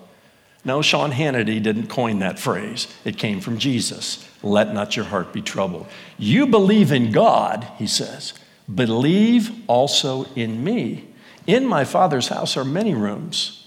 No, 0.64 0.80
Sean 0.82 1.10
Hannity 1.10 1.60
didn't 1.62 1.88
coin 1.88 2.20
that 2.20 2.38
phrase. 2.38 2.86
It 3.04 3.18
came 3.18 3.40
from 3.40 3.58
Jesus. 3.58 4.28
Let 4.42 4.72
not 4.72 4.96
your 4.96 5.04
heart 5.06 5.32
be 5.32 5.42
troubled. 5.42 5.86
You 6.18 6.46
believe 6.46 6.92
in 6.92 7.10
God, 7.10 7.66
he 7.78 7.86
says. 7.86 8.32
Believe 8.72 9.50
also 9.66 10.24
in 10.36 10.62
me. 10.62 11.08
In 11.46 11.66
my 11.66 11.84
Father's 11.84 12.28
house 12.28 12.56
are 12.56 12.64
many 12.64 12.94
rooms. 12.94 13.58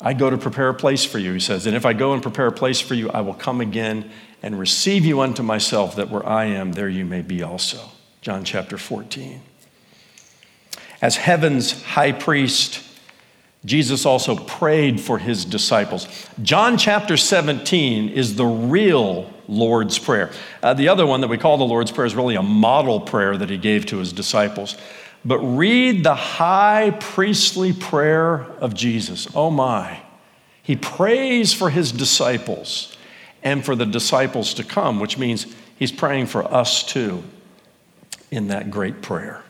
I 0.00 0.12
go 0.12 0.28
to 0.28 0.36
prepare 0.36 0.68
a 0.68 0.74
place 0.74 1.06
for 1.06 1.18
you, 1.18 1.32
he 1.32 1.40
says. 1.40 1.66
And 1.66 1.74
if 1.74 1.86
I 1.86 1.94
go 1.94 2.12
and 2.12 2.22
prepare 2.22 2.48
a 2.48 2.52
place 2.52 2.80
for 2.80 2.92
you, 2.92 3.10
I 3.10 3.22
will 3.22 3.34
come 3.34 3.62
again 3.62 4.10
and 4.42 4.58
receive 4.58 5.06
you 5.06 5.20
unto 5.20 5.42
myself, 5.42 5.96
that 5.96 6.10
where 6.10 6.26
I 6.26 6.44
am, 6.44 6.72
there 6.72 6.90
you 6.90 7.06
may 7.06 7.22
be 7.22 7.42
also. 7.42 7.80
John 8.20 8.44
chapter 8.44 8.76
14. 8.76 9.40
As 11.02 11.16
heaven's 11.16 11.82
high 11.82 12.12
priest, 12.12 12.82
Jesus 13.64 14.06
also 14.06 14.36
prayed 14.36 15.00
for 15.00 15.18
his 15.18 15.44
disciples. 15.44 16.06
John 16.42 16.78
chapter 16.78 17.16
17 17.16 18.10
is 18.10 18.36
the 18.36 18.46
real 18.46 19.30
Lord's 19.48 19.98
Prayer. 19.98 20.30
Uh, 20.62 20.74
the 20.74 20.88
other 20.88 21.06
one 21.06 21.20
that 21.20 21.28
we 21.28 21.38
call 21.38 21.58
the 21.58 21.64
Lord's 21.64 21.90
Prayer 21.90 22.06
is 22.06 22.14
really 22.14 22.36
a 22.36 22.42
model 22.42 23.00
prayer 23.00 23.36
that 23.36 23.50
he 23.50 23.58
gave 23.58 23.86
to 23.86 23.98
his 23.98 24.12
disciples. 24.12 24.76
But 25.24 25.38
read 25.40 26.04
the 26.04 26.14
high 26.14 26.96
priestly 27.00 27.72
prayer 27.72 28.42
of 28.60 28.74
Jesus. 28.74 29.26
Oh 29.34 29.50
my. 29.50 30.00
He 30.62 30.76
prays 30.76 31.52
for 31.52 31.70
his 31.70 31.92
disciples 31.92 32.96
and 33.42 33.64
for 33.64 33.74
the 33.74 33.86
disciples 33.86 34.54
to 34.54 34.64
come, 34.64 35.00
which 35.00 35.18
means 35.18 35.46
he's 35.76 35.92
praying 35.92 36.26
for 36.26 36.44
us 36.52 36.82
too 36.84 37.22
in 38.30 38.48
that 38.48 38.70
great 38.70 39.02
prayer. 39.02 39.42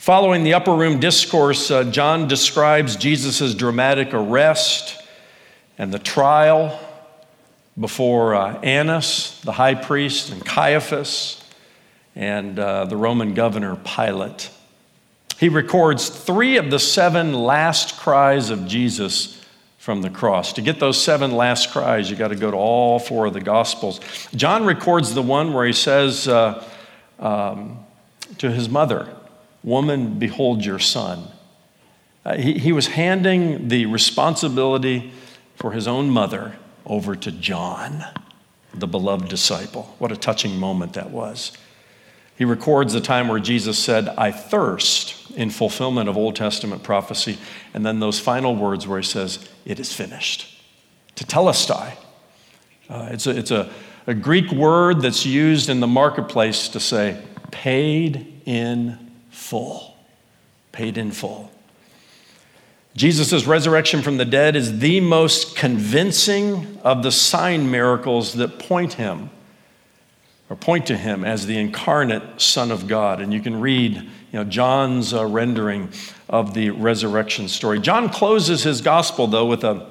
Following 0.00 0.44
the 0.44 0.54
upper 0.54 0.72
room 0.72 0.98
discourse, 0.98 1.70
uh, 1.70 1.84
John 1.84 2.26
describes 2.26 2.96
Jesus' 2.96 3.54
dramatic 3.54 4.14
arrest 4.14 4.96
and 5.76 5.92
the 5.92 5.98
trial 5.98 6.80
before 7.78 8.34
uh, 8.34 8.58
Annas, 8.62 9.38
the 9.44 9.52
high 9.52 9.74
priest, 9.74 10.32
and 10.32 10.42
Caiaphas, 10.42 11.44
and 12.16 12.58
uh, 12.58 12.86
the 12.86 12.96
Roman 12.96 13.34
governor 13.34 13.76
Pilate. 13.76 14.48
He 15.38 15.50
records 15.50 16.08
three 16.08 16.56
of 16.56 16.70
the 16.70 16.78
seven 16.78 17.34
last 17.34 17.98
cries 17.98 18.48
of 18.48 18.66
Jesus 18.66 19.44
from 19.76 20.00
the 20.00 20.08
cross. 20.08 20.54
To 20.54 20.62
get 20.62 20.80
those 20.80 20.98
seven 20.98 21.32
last 21.32 21.72
cries, 21.72 22.08
you 22.08 22.16
got 22.16 22.28
to 22.28 22.36
go 22.36 22.50
to 22.50 22.56
all 22.56 22.98
four 22.98 23.26
of 23.26 23.34
the 23.34 23.42
Gospels. 23.42 24.00
John 24.34 24.64
records 24.64 25.12
the 25.12 25.20
one 25.20 25.52
where 25.52 25.66
he 25.66 25.74
says 25.74 26.26
uh, 26.26 26.64
um, 27.18 27.84
to 28.38 28.50
his 28.50 28.70
mother, 28.70 29.14
Woman, 29.62 30.18
behold 30.18 30.64
your 30.64 30.78
son. 30.78 31.28
Uh, 32.24 32.36
he, 32.36 32.58
he 32.58 32.72
was 32.72 32.88
handing 32.88 33.68
the 33.68 33.86
responsibility 33.86 35.12
for 35.56 35.72
his 35.72 35.86
own 35.86 36.10
mother 36.10 36.56
over 36.86 37.14
to 37.14 37.30
John, 37.30 38.04
the 38.74 38.86
beloved 38.86 39.28
disciple. 39.28 39.94
What 39.98 40.12
a 40.12 40.16
touching 40.16 40.56
moment 40.58 40.94
that 40.94 41.10
was. 41.10 41.52
He 42.36 42.44
records 42.46 42.94
the 42.94 43.02
time 43.02 43.28
where 43.28 43.38
Jesus 43.38 43.78
said, 43.78 44.08
I 44.08 44.30
thirst 44.30 45.30
in 45.32 45.50
fulfillment 45.50 46.08
of 46.08 46.16
Old 46.16 46.36
Testament 46.36 46.82
prophecy. 46.82 47.38
And 47.74 47.84
then 47.84 48.00
those 48.00 48.18
final 48.18 48.56
words 48.56 48.88
where 48.88 48.98
he 48.98 49.06
says, 49.06 49.46
It 49.66 49.78
is 49.78 49.92
finished. 49.92 50.58
Tetelestai. 51.16 51.96
Uh, 52.88 53.08
it's 53.10 53.26
a, 53.26 53.36
it's 53.36 53.50
a, 53.50 53.70
a 54.06 54.14
Greek 54.14 54.50
word 54.52 55.02
that's 55.02 55.26
used 55.26 55.68
in 55.68 55.80
the 55.80 55.86
marketplace 55.86 56.68
to 56.68 56.80
say, 56.80 57.22
paid 57.50 58.40
in 58.46 59.09
full, 59.30 59.96
paid 60.72 60.98
in 60.98 61.10
full. 61.10 61.50
Jesus' 62.96 63.46
resurrection 63.46 64.02
from 64.02 64.16
the 64.16 64.24
dead 64.24 64.56
is 64.56 64.80
the 64.80 65.00
most 65.00 65.56
convincing 65.56 66.78
of 66.82 67.02
the 67.02 67.12
sign 67.12 67.70
miracles 67.70 68.34
that 68.34 68.58
point 68.58 68.94
him 68.94 69.30
or 70.48 70.56
point 70.56 70.86
to 70.86 70.96
him 70.96 71.24
as 71.24 71.46
the 71.46 71.56
incarnate 71.56 72.40
Son 72.40 72.72
of 72.72 72.88
God. 72.88 73.20
And 73.20 73.32
you 73.32 73.40
can 73.40 73.60
read 73.60 73.94
you 73.94 74.10
know, 74.32 74.44
John's 74.44 75.14
uh, 75.14 75.24
rendering 75.24 75.88
of 76.28 76.54
the 76.54 76.70
resurrection 76.70 77.48
story. 77.48 77.78
John 77.78 78.08
closes 78.08 78.64
his 78.64 78.80
gospel, 78.80 79.28
though, 79.28 79.46
with 79.46 79.62
a 79.62 79.88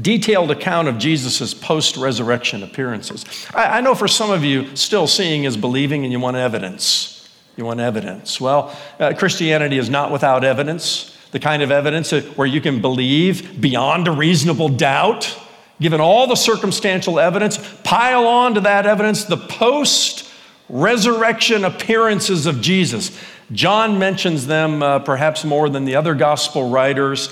detailed 0.00 0.50
account 0.50 0.88
of 0.88 0.98
Jesus' 0.98 1.54
post 1.54 1.96
resurrection 1.96 2.62
appearances. 2.64 3.24
I, 3.54 3.78
I 3.78 3.80
know 3.80 3.94
for 3.94 4.08
some 4.08 4.30
of 4.30 4.42
you, 4.42 4.74
still 4.74 5.06
seeing 5.06 5.44
is 5.44 5.56
believing 5.56 6.02
and 6.04 6.12
you 6.12 6.18
want 6.18 6.36
evidence. 6.36 7.11
You 7.56 7.66
want 7.66 7.80
evidence. 7.80 8.40
Well, 8.40 8.74
uh, 8.98 9.12
Christianity 9.16 9.76
is 9.76 9.90
not 9.90 10.10
without 10.10 10.42
evidence, 10.42 11.16
the 11.32 11.38
kind 11.38 11.62
of 11.62 11.70
evidence 11.70 12.10
where 12.10 12.46
you 12.46 12.60
can 12.60 12.80
believe 12.80 13.60
beyond 13.60 14.08
a 14.08 14.10
reasonable 14.10 14.70
doubt, 14.70 15.38
given 15.80 16.00
all 16.00 16.26
the 16.26 16.34
circumstantial 16.34 17.20
evidence, 17.20 17.58
pile 17.84 18.26
on 18.26 18.54
to 18.54 18.60
that 18.62 18.86
evidence 18.86 19.24
the 19.24 19.36
post 19.36 20.30
resurrection 20.68 21.64
appearances 21.64 22.46
of 22.46 22.62
Jesus. 22.62 23.16
John 23.52 23.98
mentions 23.98 24.46
them 24.46 24.82
uh, 24.82 25.00
perhaps 25.00 25.44
more 25.44 25.68
than 25.68 25.84
the 25.84 25.96
other 25.96 26.14
gospel 26.14 26.70
writers, 26.70 27.28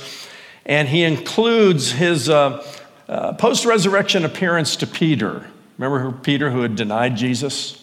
and 0.67 0.87
he 0.87 1.03
includes 1.03 1.93
his 1.93 2.29
uh, 2.29 2.63
uh 3.09 3.33
post 3.33 3.65
resurrection 3.65 4.27
appearance 4.27 4.77
to 4.77 4.87
Peter. 4.87 5.47
Remember 5.79 6.13
Peter 6.13 6.51
who 6.51 6.61
had 6.61 6.77
denied 6.77 7.17
Jesus? 7.17 7.80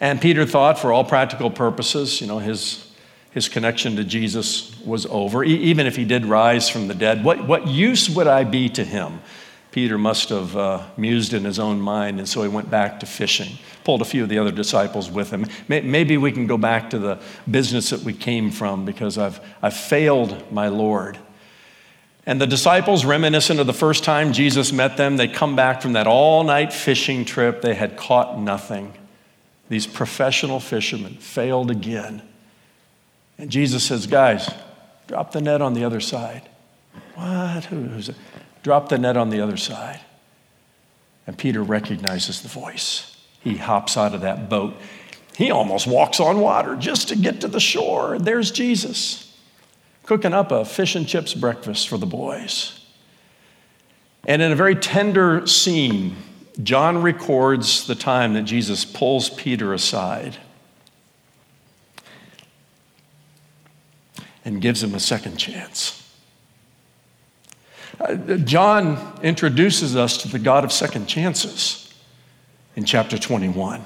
And 0.00 0.20
Peter 0.20 0.46
thought, 0.46 0.78
for 0.78 0.92
all 0.92 1.04
practical 1.04 1.50
purposes, 1.50 2.20
you 2.20 2.26
know, 2.26 2.38
his, 2.38 2.90
his 3.32 3.48
connection 3.48 3.96
to 3.96 4.04
Jesus 4.04 4.80
was 4.80 5.04
over. 5.06 5.44
E- 5.44 5.54
even 5.54 5.86
if 5.86 5.94
he 5.94 6.06
did 6.06 6.24
rise 6.24 6.70
from 6.70 6.88
the 6.88 6.94
dead, 6.94 7.22
what, 7.22 7.46
what 7.46 7.66
use 7.66 8.08
would 8.08 8.26
I 8.26 8.44
be 8.44 8.70
to 8.70 8.84
him? 8.84 9.20
Peter 9.72 9.98
must 9.98 10.30
have 10.30 10.56
uh, 10.56 10.82
mused 10.96 11.32
in 11.32 11.44
his 11.44 11.58
own 11.58 11.80
mind, 11.80 12.18
and 12.18 12.28
so 12.28 12.42
he 12.42 12.48
went 12.48 12.70
back 12.70 12.98
to 13.00 13.06
fishing. 13.06 13.56
Pulled 13.84 14.02
a 14.02 14.04
few 14.04 14.22
of 14.22 14.28
the 14.28 14.38
other 14.38 14.50
disciples 14.50 15.10
with 15.10 15.30
him. 15.30 15.46
Maybe 15.68 16.16
we 16.16 16.32
can 16.32 16.46
go 16.46 16.58
back 16.58 16.90
to 16.90 16.98
the 16.98 17.20
business 17.48 17.90
that 17.90 18.00
we 18.00 18.12
came 18.12 18.50
from 18.50 18.84
because 18.84 19.16
I've, 19.16 19.38
I've 19.62 19.76
failed 19.76 20.50
my 20.50 20.68
Lord. 20.68 21.18
And 22.26 22.40
the 22.40 22.46
disciples, 22.46 23.04
reminiscent 23.04 23.60
of 23.60 23.66
the 23.66 23.72
first 23.72 24.02
time 24.02 24.32
Jesus 24.32 24.72
met 24.72 24.96
them, 24.96 25.16
they 25.16 25.28
come 25.28 25.56
back 25.56 25.82
from 25.82 25.92
that 25.92 26.06
all 26.06 26.42
night 26.42 26.72
fishing 26.72 27.24
trip. 27.24 27.62
They 27.62 27.74
had 27.74 27.96
caught 27.96 28.38
nothing. 28.38 28.92
These 29.70 29.86
professional 29.86 30.58
fishermen 30.58 31.14
failed 31.14 31.70
again. 31.70 32.22
And 33.38 33.50
Jesus 33.50 33.84
says, 33.84 34.08
Guys, 34.08 34.52
drop 35.06 35.30
the 35.30 35.40
net 35.40 35.62
on 35.62 35.74
the 35.74 35.84
other 35.84 36.00
side. 36.00 36.42
What? 37.14 37.66
Who's 37.66 38.08
it? 38.08 38.16
Drop 38.64 38.88
the 38.88 38.98
net 38.98 39.16
on 39.16 39.30
the 39.30 39.40
other 39.40 39.56
side. 39.56 40.00
And 41.24 41.38
Peter 41.38 41.62
recognizes 41.62 42.42
the 42.42 42.48
voice. 42.48 43.16
He 43.40 43.56
hops 43.56 43.96
out 43.96 44.12
of 44.12 44.22
that 44.22 44.48
boat. 44.50 44.74
He 45.36 45.52
almost 45.52 45.86
walks 45.86 46.18
on 46.18 46.40
water 46.40 46.74
just 46.74 47.08
to 47.10 47.16
get 47.16 47.40
to 47.42 47.48
the 47.48 47.60
shore. 47.60 48.18
There's 48.18 48.50
Jesus 48.50 49.38
cooking 50.02 50.34
up 50.34 50.50
a 50.50 50.64
fish 50.64 50.96
and 50.96 51.06
chips 51.06 51.32
breakfast 51.32 51.88
for 51.88 51.96
the 51.96 52.06
boys. 52.06 52.84
And 54.26 54.42
in 54.42 54.50
a 54.50 54.56
very 54.56 54.74
tender 54.74 55.46
scene, 55.46 56.16
John 56.62 57.02
records 57.02 57.86
the 57.86 57.94
time 57.94 58.34
that 58.34 58.42
Jesus 58.42 58.84
pulls 58.84 59.30
Peter 59.30 59.72
aside 59.72 60.36
and 64.44 64.60
gives 64.60 64.82
him 64.82 64.94
a 64.94 65.00
second 65.00 65.36
chance. 65.36 65.96
Uh, 68.00 68.16
John 68.38 69.18
introduces 69.22 69.94
us 69.94 70.16
to 70.18 70.28
the 70.28 70.38
God 70.38 70.64
of 70.64 70.72
second 70.72 71.06
chances 71.06 71.92
in 72.74 72.84
chapter 72.84 73.18
21. 73.18 73.82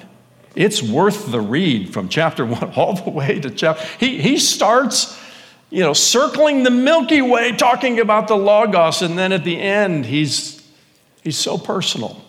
It's 0.55 0.83
worth 0.83 1.31
the 1.31 1.41
read 1.41 1.93
from 1.93 2.09
chapter 2.09 2.47
1 2.47 2.73
all 2.77 2.95
the 2.95 3.11
way 3.11 3.41
to 3.41 3.51
chapter. 3.51 3.85
He, 3.99 4.23
he 4.23 4.39
starts, 4.39 5.21
you 5.71 5.81
know, 5.81 5.93
circling 5.93 6.63
the 6.63 6.71
Milky 6.71 7.21
Way, 7.21 7.53
talking 7.53 7.99
about 7.99 8.29
the 8.29 8.37
Logos, 8.37 9.03
and 9.03 9.19
then 9.19 9.33
at 9.33 9.45
the 9.45 9.61
end, 9.61 10.07
he's, 10.07 10.67
he's 11.23 11.37
so 11.37 11.59
personal 11.59 12.25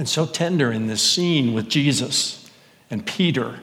and 0.00 0.08
so 0.08 0.24
tender 0.24 0.72
in 0.72 0.86
this 0.86 1.02
scene 1.02 1.52
with 1.52 1.68
Jesus 1.68 2.50
and 2.90 3.04
Peter. 3.04 3.60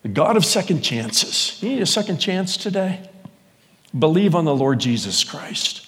The 0.00 0.08
God 0.08 0.38
of 0.38 0.44
second 0.46 0.80
chances. 0.80 1.62
You 1.62 1.68
need 1.68 1.82
a 1.82 1.86
second 1.86 2.16
chance 2.16 2.56
today? 2.56 3.06
Believe 3.96 4.34
on 4.34 4.46
the 4.46 4.54
Lord 4.56 4.80
Jesus 4.80 5.24
Christ. 5.24 5.86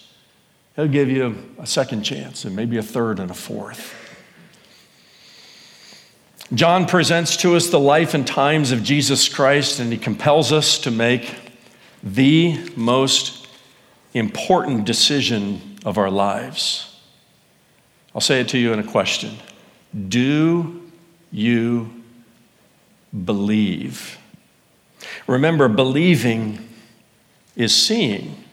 He'll 0.77 0.89
give 0.89 1.09
you 1.09 1.43
a 1.59 1.67
second 1.67 2.03
chance 2.03 2.45
and 2.45 2.55
maybe 2.55 2.77
a 2.77 2.83
third 2.83 3.19
and 3.19 3.31
a 3.31 3.35
fourth. 3.35 3.95
John 6.53 6.85
presents 6.85 7.39
to 7.39 7.57
us 7.57 7.69
the 7.71 7.81
life 7.81 8.13
and 8.13 8.27
times 8.27 8.73
of 8.73 8.83
Jesus 8.83 9.27
Christ, 9.27 9.81
and 9.81 9.91
he 9.91 9.99
compels 9.99 10.53
us 10.53 10.79
to 10.81 10.91
make 10.91 11.35
the 12.03 12.59
most 12.77 13.49
important 14.13 14.85
decision 14.85 15.79
of 15.87 15.97
our 15.97 16.11
lives. 16.11 16.90
I'll 18.15 18.21
say 18.21 18.41
it 18.41 18.49
to 18.49 18.59
you 18.59 18.73
in 18.73 18.79
a 18.79 18.85
question 18.85 19.37
Do 20.09 20.91
you 21.31 22.03
believe? 23.25 24.19
Remember, 25.27 25.69
believing 25.69 26.69
is 27.57 27.75
seeing. 27.75 28.45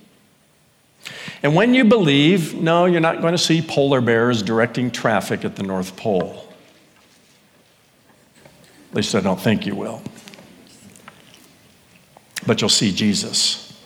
And 1.43 1.55
when 1.55 1.73
you 1.73 1.83
believe, 1.85 2.55
no, 2.55 2.85
you're 2.85 2.99
not 2.99 3.21
going 3.21 3.33
to 3.33 3.37
see 3.37 3.61
polar 3.61 4.01
bears 4.01 4.41
directing 4.41 4.91
traffic 4.91 5.45
at 5.45 5.55
the 5.55 5.63
North 5.63 5.95
Pole. 5.95 6.51
At 8.89 8.95
least 8.95 9.15
I 9.15 9.19
don't 9.19 9.39
think 9.39 9.65
you 9.65 9.75
will. 9.75 10.01
but 12.45 12.61
you'll 12.61 12.69
see 12.69 12.91
Jesus. 12.93 13.77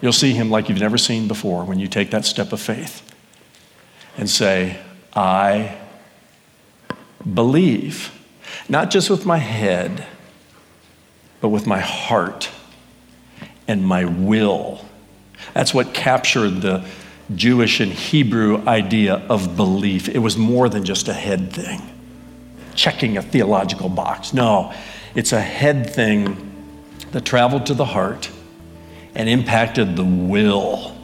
You'll 0.00 0.12
see 0.12 0.32
him 0.32 0.50
like 0.50 0.68
you've 0.68 0.80
never 0.80 0.98
seen 0.98 1.28
before 1.28 1.64
when 1.64 1.78
you 1.78 1.86
take 1.86 2.10
that 2.10 2.24
step 2.24 2.52
of 2.52 2.60
faith 2.60 3.11
and 4.16 4.28
say, 4.28 4.80
I 5.14 5.78
believe, 7.32 8.10
not 8.68 8.90
just 8.90 9.10
with 9.10 9.24
my 9.26 9.38
head, 9.38 10.06
but 11.40 11.48
with 11.48 11.66
my 11.66 11.80
heart 11.80 12.50
and 13.66 13.84
my 13.84 14.04
will. 14.04 14.84
That's 15.54 15.74
what 15.74 15.92
captured 15.92 16.62
the 16.62 16.84
Jewish 17.34 17.80
and 17.80 17.92
Hebrew 17.92 18.66
idea 18.66 19.14
of 19.28 19.56
belief. 19.56 20.08
It 20.08 20.18
was 20.18 20.36
more 20.36 20.68
than 20.68 20.84
just 20.84 21.08
a 21.08 21.12
head 21.12 21.52
thing, 21.52 21.80
checking 22.74 23.16
a 23.16 23.22
theological 23.22 23.88
box. 23.88 24.32
No, 24.32 24.72
it's 25.14 25.32
a 25.32 25.40
head 25.40 25.90
thing 25.94 26.50
that 27.12 27.24
traveled 27.24 27.66
to 27.66 27.74
the 27.74 27.84
heart 27.84 28.30
and 29.14 29.28
impacted 29.28 29.96
the 29.96 30.04
will. 30.04 30.96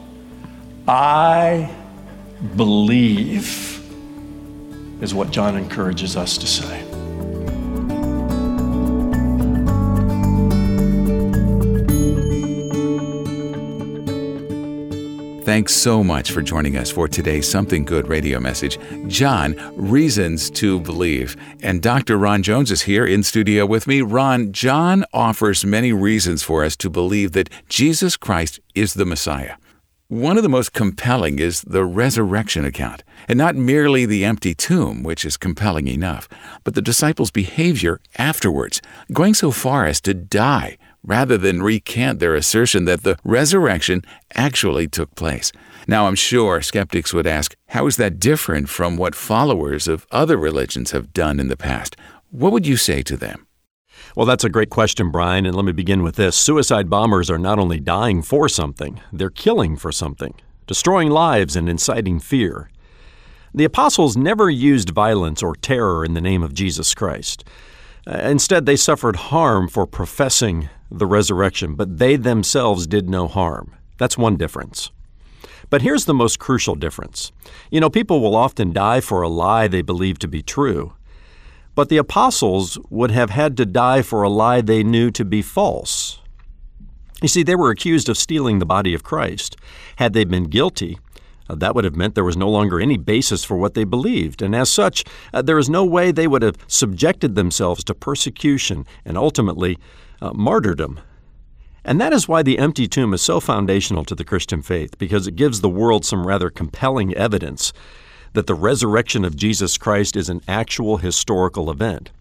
I 0.87 1.75
believe, 2.55 3.83
is 5.01 5.13
what 5.13 5.31
John 5.31 5.57
encourages 5.57 6.15
us 6.15 6.37
to 6.37 6.47
say. 6.47 6.85
Thanks 15.49 15.73
so 15.73 16.03
much 16.03 16.31
for 16.31 16.43
joining 16.43 16.77
us 16.77 16.91
for 16.91 17.07
today's 17.07 17.49
Something 17.49 17.83
Good 17.83 18.07
radio 18.07 18.39
message. 18.39 18.77
John, 19.07 19.55
Reasons 19.75 20.51
to 20.51 20.79
Believe. 20.79 21.35
And 21.63 21.81
Dr. 21.81 22.17
Ron 22.19 22.43
Jones 22.43 22.69
is 22.69 22.83
here 22.83 23.03
in 23.03 23.23
studio 23.23 23.65
with 23.65 23.87
me. 23.87 24.03
Ron, 24.03 24.51
John 24.51 25.05
offers 25.11 25.65
many 25.65 25.91
reasons 25.91 26.43
for 26.43 26.63
us 26.63 26.75
to 26.77 26.89
believe 26.91 27.31
that 27.31 27.49
Jesus 27.67 28.15
Christ 28.15 28.59
is 28.75 28.93
the 28.93 29.05
Messiah. 29.05 29.55
One 30.09 30.37
of 30.37 30.43
the 30.43 30.49
most 30.49 30.73
compelling 30.73 31.37
is 31.37 31.61
the 31.61 31.85
resurrection 31.85 32.65
account, 32.65 33.03
and 33.27 33.37
not 33.37 33.55
merely 33.55 34.07
the 34.07 34.25
empty 34.25 34.55
tomb, 34.55 35.03
which 35.03 35.23
is 35.23 35.37
compelling 35.37 35.87
enough, 35.87 36.27
but 36.63 36.73
the 36.73 36.81
disciples' 36.81 37.29
behavior 37.29 38.01
afterwards, 38.17 38.81
going 39.13 39.35
so 39.35 39.51
far 39.51 39.85
as 39.85 40.01
to 40.01 40.15
die 40.15 40.79
rather 41.03 41.37
than 41.37 41.61
recant 41.61 42.17
their 42.17 42.33
assertion 42.33 42.85
that 42.85 43.03
the 43.03 43.19
resurrection 43.23 44.01
actually 44.33 44.87
took 44.87 45.13
place. 45.13 45.51
Now, 45.87 46.07
I'm 46.07 46.15
sure 46.15 46.59
skeptics 46.63 47.13
would 47.13 47.27
ask, 47.27 47.55
how 47.67 47.85
is 47.85 47.97
that 47.97 48.19
different 48.19 48.67
from 48.67 48.97
what 48.97 49.13
followers 49.13 49.87
of 49.87 50.07
other 50.09 50.37
religions 50.37 50.89
have 50.89 51.13
done 51.13 51.39
in 51.39 51.49
the 51.49 51.55
past? 51.55 51.95
What 52.31 52.51
would 52.51 52.65
you 52.65 52.77
say 52.77 53.03
to 53.03 53.15
them? 53.15 53.45
Well, 54.15 54.25
that's 54.25 54.43
a 54.43 54.49
great 54.49 54.69
question, 54.69 55.11
Brian, 55.11 55.45
and 55.45 55.55
let 55.55 55.65
me 55.65 55.71
begin 55.71 56.03
with 56.03 56.15
this. 56.15 56.35
Suicide 56.35 56.89
bombers 56.89 57.29
are 57.29 57.37
not 57.37 57.59
only 57.59 57.79
dying 57.79 58.21
for 58.21 58.49
something, 58.49 58.99
they're 59.11 59.29
killing 59.29 59.77
for 59.77 59.91
something, 59.91 60.33
destroying 60.67 61.09
lives 61.09 61.55
and 61.55 61.69
inciting 61.69 62.19
fear. 62.19 62.69
The 63.53 63.65
apostles 63.65 64.15
never 64.15 64.49
used 64.49 64.89
violence 64.89 65.41
or 65.41 65.55
terror 65.55 66.05
in 66.05 66.13
the 66.13 66.21
name 66.21 66.43
of 66.43 66.53
Jesus 66.53 66.93
Christ. 66.93 67.43
Uh, 68.05 68.17
instead, 68.17 68.65
they 68.65 68.75
suffered 68.75 69.15
harm 69.15 69.67
for 69.67 69.85
professing 69.85 70.69
the 70.91 71.05
resurrection, 71.05 71.75
but 71.75 71.97
they 71.97 72.15
themselves 72.15 72.87
did 72.87 73.09
no 73.09 73.27
harm. 73.27 73.75
That's 73.97 74.17
one 74.17 74.37
difference. 74.37 74.91
But 75.69 75.81
here's 75.81 76.05
the 76.05 76.13
most 76.13 76.39
crucial 76.39 76.75
difference. 76.75 77.31
You 77.69 77.79
know, 77.79 77.89
people 77.89 78.21
will 78.21 78.35
often 78.35 78.73
die 78.73 79.01
for 79.01 79.21
a 79.21 79.29
lie 79.29 79.67
they 79.67 79.83
believe 79.83 80.17
to 80.19 80.27
be 80.27 80.41
true, 80.41 80.93
but 81.79 81.87
the 81.87 81.95
apostles 81.95 82.77
would 82.89 83.09
have 83.09 83.29
had 83.29 83.55
to 83.55 83.65
die 83.65 84.01
for 84.01 84.21
a 84.21 84.27
lie 84.27 84.59
they 84.59 84.83
knew 84.83 85.09
to 85.09 85.23
be 85.23 85.41
false. 85.41 86.19
You 87.21 87.29
see, 87.29 87.41
they 87.41 87.55
were 87.55 87.69
accused 87.69 88.09
of 88.09 88.17
stealing 88.17 88.59
the 88.59 88.65
body 88.65 88.93
of 88.93 89.01
Christ. 89.01 89.55
Had 89.95 90.11
they 90.11 90.25
been 90.25 90.49
guilty, 90.49 90.99
uh, 91.49 91.55
that 91.55 91.75
would 91.75 91.85
have 91.85 91.95
meant 91.95 92.15
there 92.15 92.25
was 92.25 92.35
no 92.35 92.49
longer 92.49 92.81
any 92.81 92.97
basis 92.97 93.45
for 93.45 93.55
what 93.55 93.75
they 93.75 93.85
believed, 93.85 94.41
and 94.41 94.53
as 94.53 94.69
such, 94.69 95.05
uh, 95.33 95.41
there 95.41 95.57
is 95.57 95.69
no 95.69 95.85
way 95.85 96.11
they 96.11 96.27
would 96.27 96.41
have 96.41 96.57
subjected 96.67 97.35
themselves 97.35 97.81
to 97.85 97.93
persecution 97.93 98.85
and 99.05 99.17
ultimately 99.17 99.77
uh, 100.21 100.33
martyrdom. 100.33 100.99
And 101.85 102.01
that 102.01 102.11
is 102.11 102.27
why 102.27 102.43
the 102.43 102.59
empty 102.59 102.89
tomb 102.89 103.13
is 103.13 103.21
so 103.21 103.39
foundational 103.39 104.03
to 104.03 104.15
the 104.15 104.25
Christian 104.25 104.61
faith, 104.61 104.97
because 104.97 105.27
it 105.27 105.37
gives 105.37 105.61
the 105.61 105.69
world 105.69 106.03
some 106.03 106.27
rather 106.27 106.49
compelling 106.49 107.13
evidence 107.13 107.71
that 108.33 108.47
the 108.47 108.55
resurrection 108.55 109.25
of 109.25 109.35
Jesus 109.35 109.77
Christ 109.77 110.15
is 110.15 110.29
an 110.29 110.41
actual 110.47 110.97
historical 110.97 111.69
event. 111.69 112.11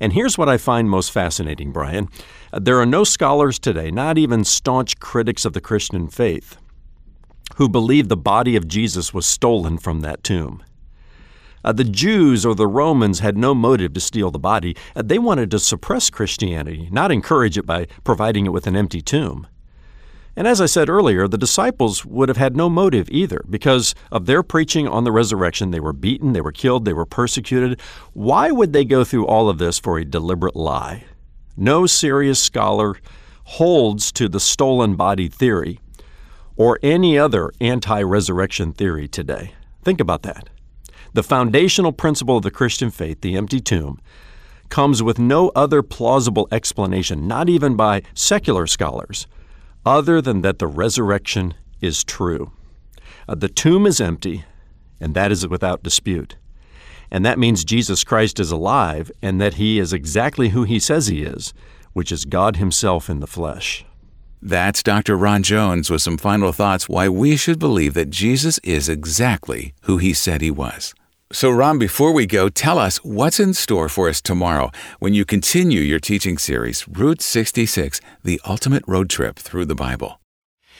And 0.00 0.12
here's 0.12 0.36
what 0.36 0.48
I 0.48 0.58
find 0.58 0.90
most 0.90 1.10
fascinating, 1.10 1.72
Brian. 1.72 2.08
Uh, 2.52 2.58
there 2.60 2.78
are 2.78 2.86
no 2.86 3.04
scholars 3.04 3.58
today, 3.58 3.90
not 3.90 4.18
even 4.18 4.44
staunch 4.44 4.98
critics 5.00 5.44
of 5.44 5.52
the 5.52 5.60
Christian 5.60 6.08
faith, 6.08 6.56
who 7.56 7.68
believe 7.68 8.08
the 8.08 8.16
body 8.16 8.56
of 8.56 8.68
Jesus 8.68 9.14
was 9.14 9.26
stolen 9.26 9.78
from 9.78 10.00
that 10.00 10.22
tomb. 10.22 10.62
Uh, 11.64 11.72
the 11.72 11.84
Jews 11.84 12.46
or 12.46 12.54
the 12.54 12.66
Romans 12.66 13.20
had 13.20 13.36
no 13.36 13.54
motive 13.54 13.92
to 13.94 14.00
steal 14.00 14.30
the 14.30 14.38
body. 14.38 14.76
Uh, 14.94 15.02
they 15.02 15.18
wanted 15.18 15.50
to 15.50 15.58
suppress 15.58 16.10
Christianity, 16.10 16.88
not 16.92 17.10
encourage 17.10 17.58
it 17.58 17.66
by 17.66 17.86
providing 18.04 18.46
it 18.46 18.52
with 18.52 18.66
an 18.66 18.76
empty 18.76 19.02
tomb. 19.02 19.48
And 20.36 20.46
as 20.46 20.60
I 20.60 20.66
said 20.66 20.90
earlier, 20.90 21.26
the 21.26 21.38
disciples 21.38 22.04
would 22.04 22.28
have 22.28 22.36
had 22.36 22.56
no 22.56 22.68
motive 22.68 23.08
either 23.10 23.42
because 23.48 23.94
of 24.12 24.26
their 24.26 24.42
preaching 24.42 24.86
on 24.86 25.04
the 25.04 25.12
resurrection. 25.12 25.70
They 25.70 25.80
were 25.80 25.94
beaten, 25.94 26.34
they 26.34 26.42
were 26.42 26.52
killed, 26.52 26.84
they 26.84 26.92
were 26.92 27.06
persecuted. 27.06 27.80
Why 28.12 28.50
would 28.50 28.74
they 28.74 28.84
go 28.84 29.02
through 29.02 29.26
all 29.26 29.48
of 29.48 29.56
this 29.58 29.78
for 29.78 29.98
a 29.98 30.04
deliberate 30.04 30.54
lie? 30.54 31.04
No 31.56 31.86
serious 31.86 32.38
scholar 32.38 32.96
holds 33.44 34.12
to 34.12 34.28
the 34.28 34.40
stolen 34.40 34.94
body 34.94 35.28
theory 35.28 35.80
or 36.56 36.78
any 36.82 37.18
other 37.18 37.50
anti 37.60 38.02
resurrection 38.02 38.72
theory 38.72 39.08
today. 39.08 39.54
Think 39.82 40.00
about 40.00 40.22
that. 40.22 40.50
The 41.14 41.22
foundational 41.22 41.92
principle 41.92 42.36
of 42.36 42.42
the 42.42 42.50
Christian 42.50 42.90
faith, 42.90 43.22
the 43.22 43.36
empty 43.36 43.60
tomb, 43.60 44.00
comes 44.68 45.02
with 45.02 45.18
no 45.18 45.50
other 45.54 45.82
plausible 45.82 46.48
explanation, 46.52 47.26
not 47.26 47.48
even 47.48 47.76
by 47.76 48.02
secular 48.14 48.66
scholars, 48.66 49.26
other 49.86 50.20
than 50.20 50.42
that 50.42 50.58
the 50.58 50.66
resurrection 50.66 51.54
is 51.80 52.02
true. 52.02 52.50
Uh, 53.28 53.36
the 53.36 53.48
tomb 53.48 53.86
is 53.86 54.00
empty, 54.00 54.44
and 55.00 55.14
that 55.14 55.30
is 55.30 55.46
without 55.46 55.82
dispute. 55.82 56.36
And 57.10 57.24
that 57.24 57.38
means 57.38 57.64
Jesus 57.64 58.02
Christ 58.02 58.40
is 58.40 58.50
alive 58.50 59.12
and 59.22 59.40
that 59.40 59.54
he 59.54 59.78
is 59.78 59.92
exactly 59.92 60.48
who 60.48 60.64
he 60.64 60.80
says 60.80 61.06
he 61.06 61.22
is, 61.22 61.54
which 61.92 62.10
is 62.10 62.24
God 62.24 62.56
himself 62.56 63.08
in 63.08 63.20
the 63.20 63.28
flesh. 63.28 63.84
That's 64.42 64.82
Dr. 64.82 65.16
Ron 65.16 65.42
Jones 65.42 65.88
with 65.88 66.02
some 66.02 66.18
final 66.18 66.52
thoughts 66.52 66.88
why 66.88 67.08
we 67.08 67.36
should 67.36 67.58
believe 67.58 67.94
that 67.94 68.10
Jesus 68.10 68.58
is 68.64 68.88
exactly 68.88 69.72
who 69.82 69.98
he 69.98 70.12
said 70.12 70.40
he 70.40 70.50
was. 70.50 70.94
So, 71.32 71.50
Ron, 71.50 71.80
before 71.80 72.12
we 72.12 72.24
go, 72.24 72.48
tell 72.48 72.78
us 72.78 72.98
what's 72.98 73.40
in 73.40 73.52
store 73.52 73.88
for 73.88 74.08
us 74.08 74.20
tomorrow 74.20 74.70
when 75.00 75.12
you 75.12 75.24
continue 75.24 75.80
your 75.80 75.98
teaching 75.98 76.38
series, 76.38 76.86
Route 76.86 77.20
66 77.20 78.00
The 78.22 78.40
Ultimate 78.46 78.84
Road 78.86 79.10
Trip 79.10 79.36
Through 79.36 79.64
the 79.64 79.74
Bible. 79.74 80.20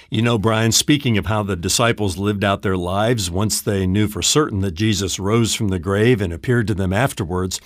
You 0.09 0.22
know, 0.22 0.38
Brian, 0.38 0.70
speaking 0.70 1.18
of 1.18 1.26
how 1.26 1.42
the 1.42 1.56
disciples 1.56 2.16
lived 2.16 2.44
out 2.44 2.62
their 2.62 2.76
lives 2.76 3.28
once 3.28 3.61
they 3.61 3.88
knew 3.88 4.06
for 4.06 4.22
certain 4.22 4.61
that 4.61 4.74
Jesus 4.74 5.18
rose 5.18 5.52
from 5.52 5.66
the 5.68 5.80
grave 5.80 6.20
and 6.20 6.32
appeared 6.32 6.68
to 6.68 6.74
them 6.74 6.92
afterwards, 6.92 7.61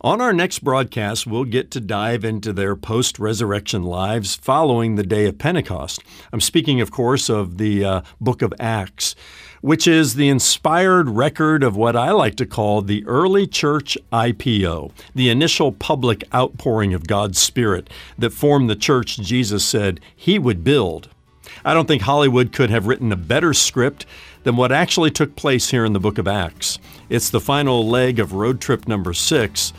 on 0.00 0.20
our 0.20 0.32
next 0.32 0.60
broadcast, 0.60 1.26
we'll 1.26 1.44
get 1.44 1.70
to 1.72 1.80
dive 1.80 2.24
into 2.24 2.52
their 2.52 2.74
post 2.74 3.18
resurrection 3.18 3.82
lives 3.82 4.34
following 4.34 4.96
the 4.96 5.02
day 5.02 5.26
of 5.26 5.38
Pentecost. 5.38 6.02
I'm 6.32 6.40
speaking, 6.40 6.80
of 6.80 6.90
course, 6.90 7.28
of 7.28 7.58
the 7.58 7.84
uh, 7.84 8.02
book 8.20 8.42
of 8.42 8.54
Acts 8.58 9.14
which 9.60 9.86
is 9.86 10.14
the 10.14 10.28
inspired 10.28 11.08
record 11.10 11.62
of 11.62 11.76
what 11.76 11.96
I 11.96 12.12
like 12.12 12.36
to 12.36 12.46
call 12.46 12.82
the 12.82 13.04
early 13.06 13.46
church 13.46 13.98
IPO, 14.12 14.90
the 15.14 15.28
initial 15.28 15.72
public 15.72 16.24
outpouring 16.34 16.94
of 16.94 17.06
God's 17.06 17.38
Spirit 17.38 17.90
that 18.18 18.32
formed 18.32 18.70
the 18.70 18.76
church 18.76 19.18
Jesus 19.18 19.64
said 19.64 20.00
he 20.16 20.38
would 20.38 20.64
build. 20.64 21.08
I 21.64 21.74
don't 21.74 21.86
think 21.86 22.02
Hollywood 22.02 22.52
could 22.52 22.70
have 22.70 22.86
written 22.86 23.12
a 23.12 23.16
better 23.16 23.52
script 23.54 24.06
than 24.44 24.56
what 24.56 24.72
actually 24.72 25.10
took 25.10 25.36
place 25.36 25.70
here 25.70 25.84
in 25.84 25.92
the 25.92 26.00
book 26.00 26.18
of 26.18 26.28
Acts. 26.28 26.78
It's 27.08 27.30
the 27.30 27.40
final 27.40 27.86
leg 27.86 28.18
of 28.18 28.32
road 28.32 28.60
trip 28.60 28.88
number 28.88 29.12
six 29.12 29.72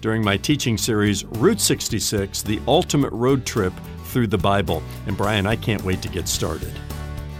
during 0.00 0.22
my 0.22 0.36
teaching 0.36 0.78
series, 0.78 1.24
Route 1.24 1.60
66 1.60 2.42
The 2.42 2.60
Ultimate 2.68 3.12
Road 3.12 3.44
Trip 3.44 3.72
Through 4.04 4.28
the 4.28 4.38
Bible. 4.38 4.82
And 5.06 5.16
Brian, 5.16 5.46
I 5.46 5.56
can't 5.56 5.82
wait 5.82 6.02
to 6.02 6.08
get 6.08 6.28
started. 6.28 6.72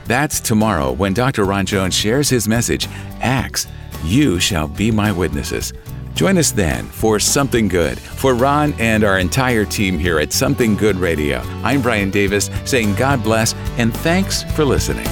That's 0.07 0.41
tomorrow 0.41 0.93
when 0.93 1.15
Dr. 1.15 1.45
Ron 1.45 1.67
Jones 1.67 1.95
shares 1.95 2.29
his 2.29 2.49
message 2.49 2.89
Acts, 3.21 3.67
you 4.05 4.41
shall 4.41 4.69
be 4.69 4.91
my 4.91 5.13
witnesses. 5.13 5.73
Join 6.19 6.37
us 6.37 6.51
then 6.51 6.85
for 6.87 7.21
Something 7.21 7.69
Good. 7.69 7.97
For 7.97 8.35
Ron 8.35 8.73
and 8.81 9.05
our 9.05 9.21
entire 9.21 9.65
team 9.65 10.01
here 10.01 10.19
at 10.19 10.33
Something 10.33 10.75
Good 10.75 10.97
Radio, 10.97 11.39
I'm 11.63 11.81
Brian 11.81 12.11
Davis 12.11 12.51
saying 12.65 12.97
God 12.97 13.23
bless 13.23 13.55
and 13.79 13.97
thanks 13.99 14.43
for 14.55 14.65
listening. 14.65 15.07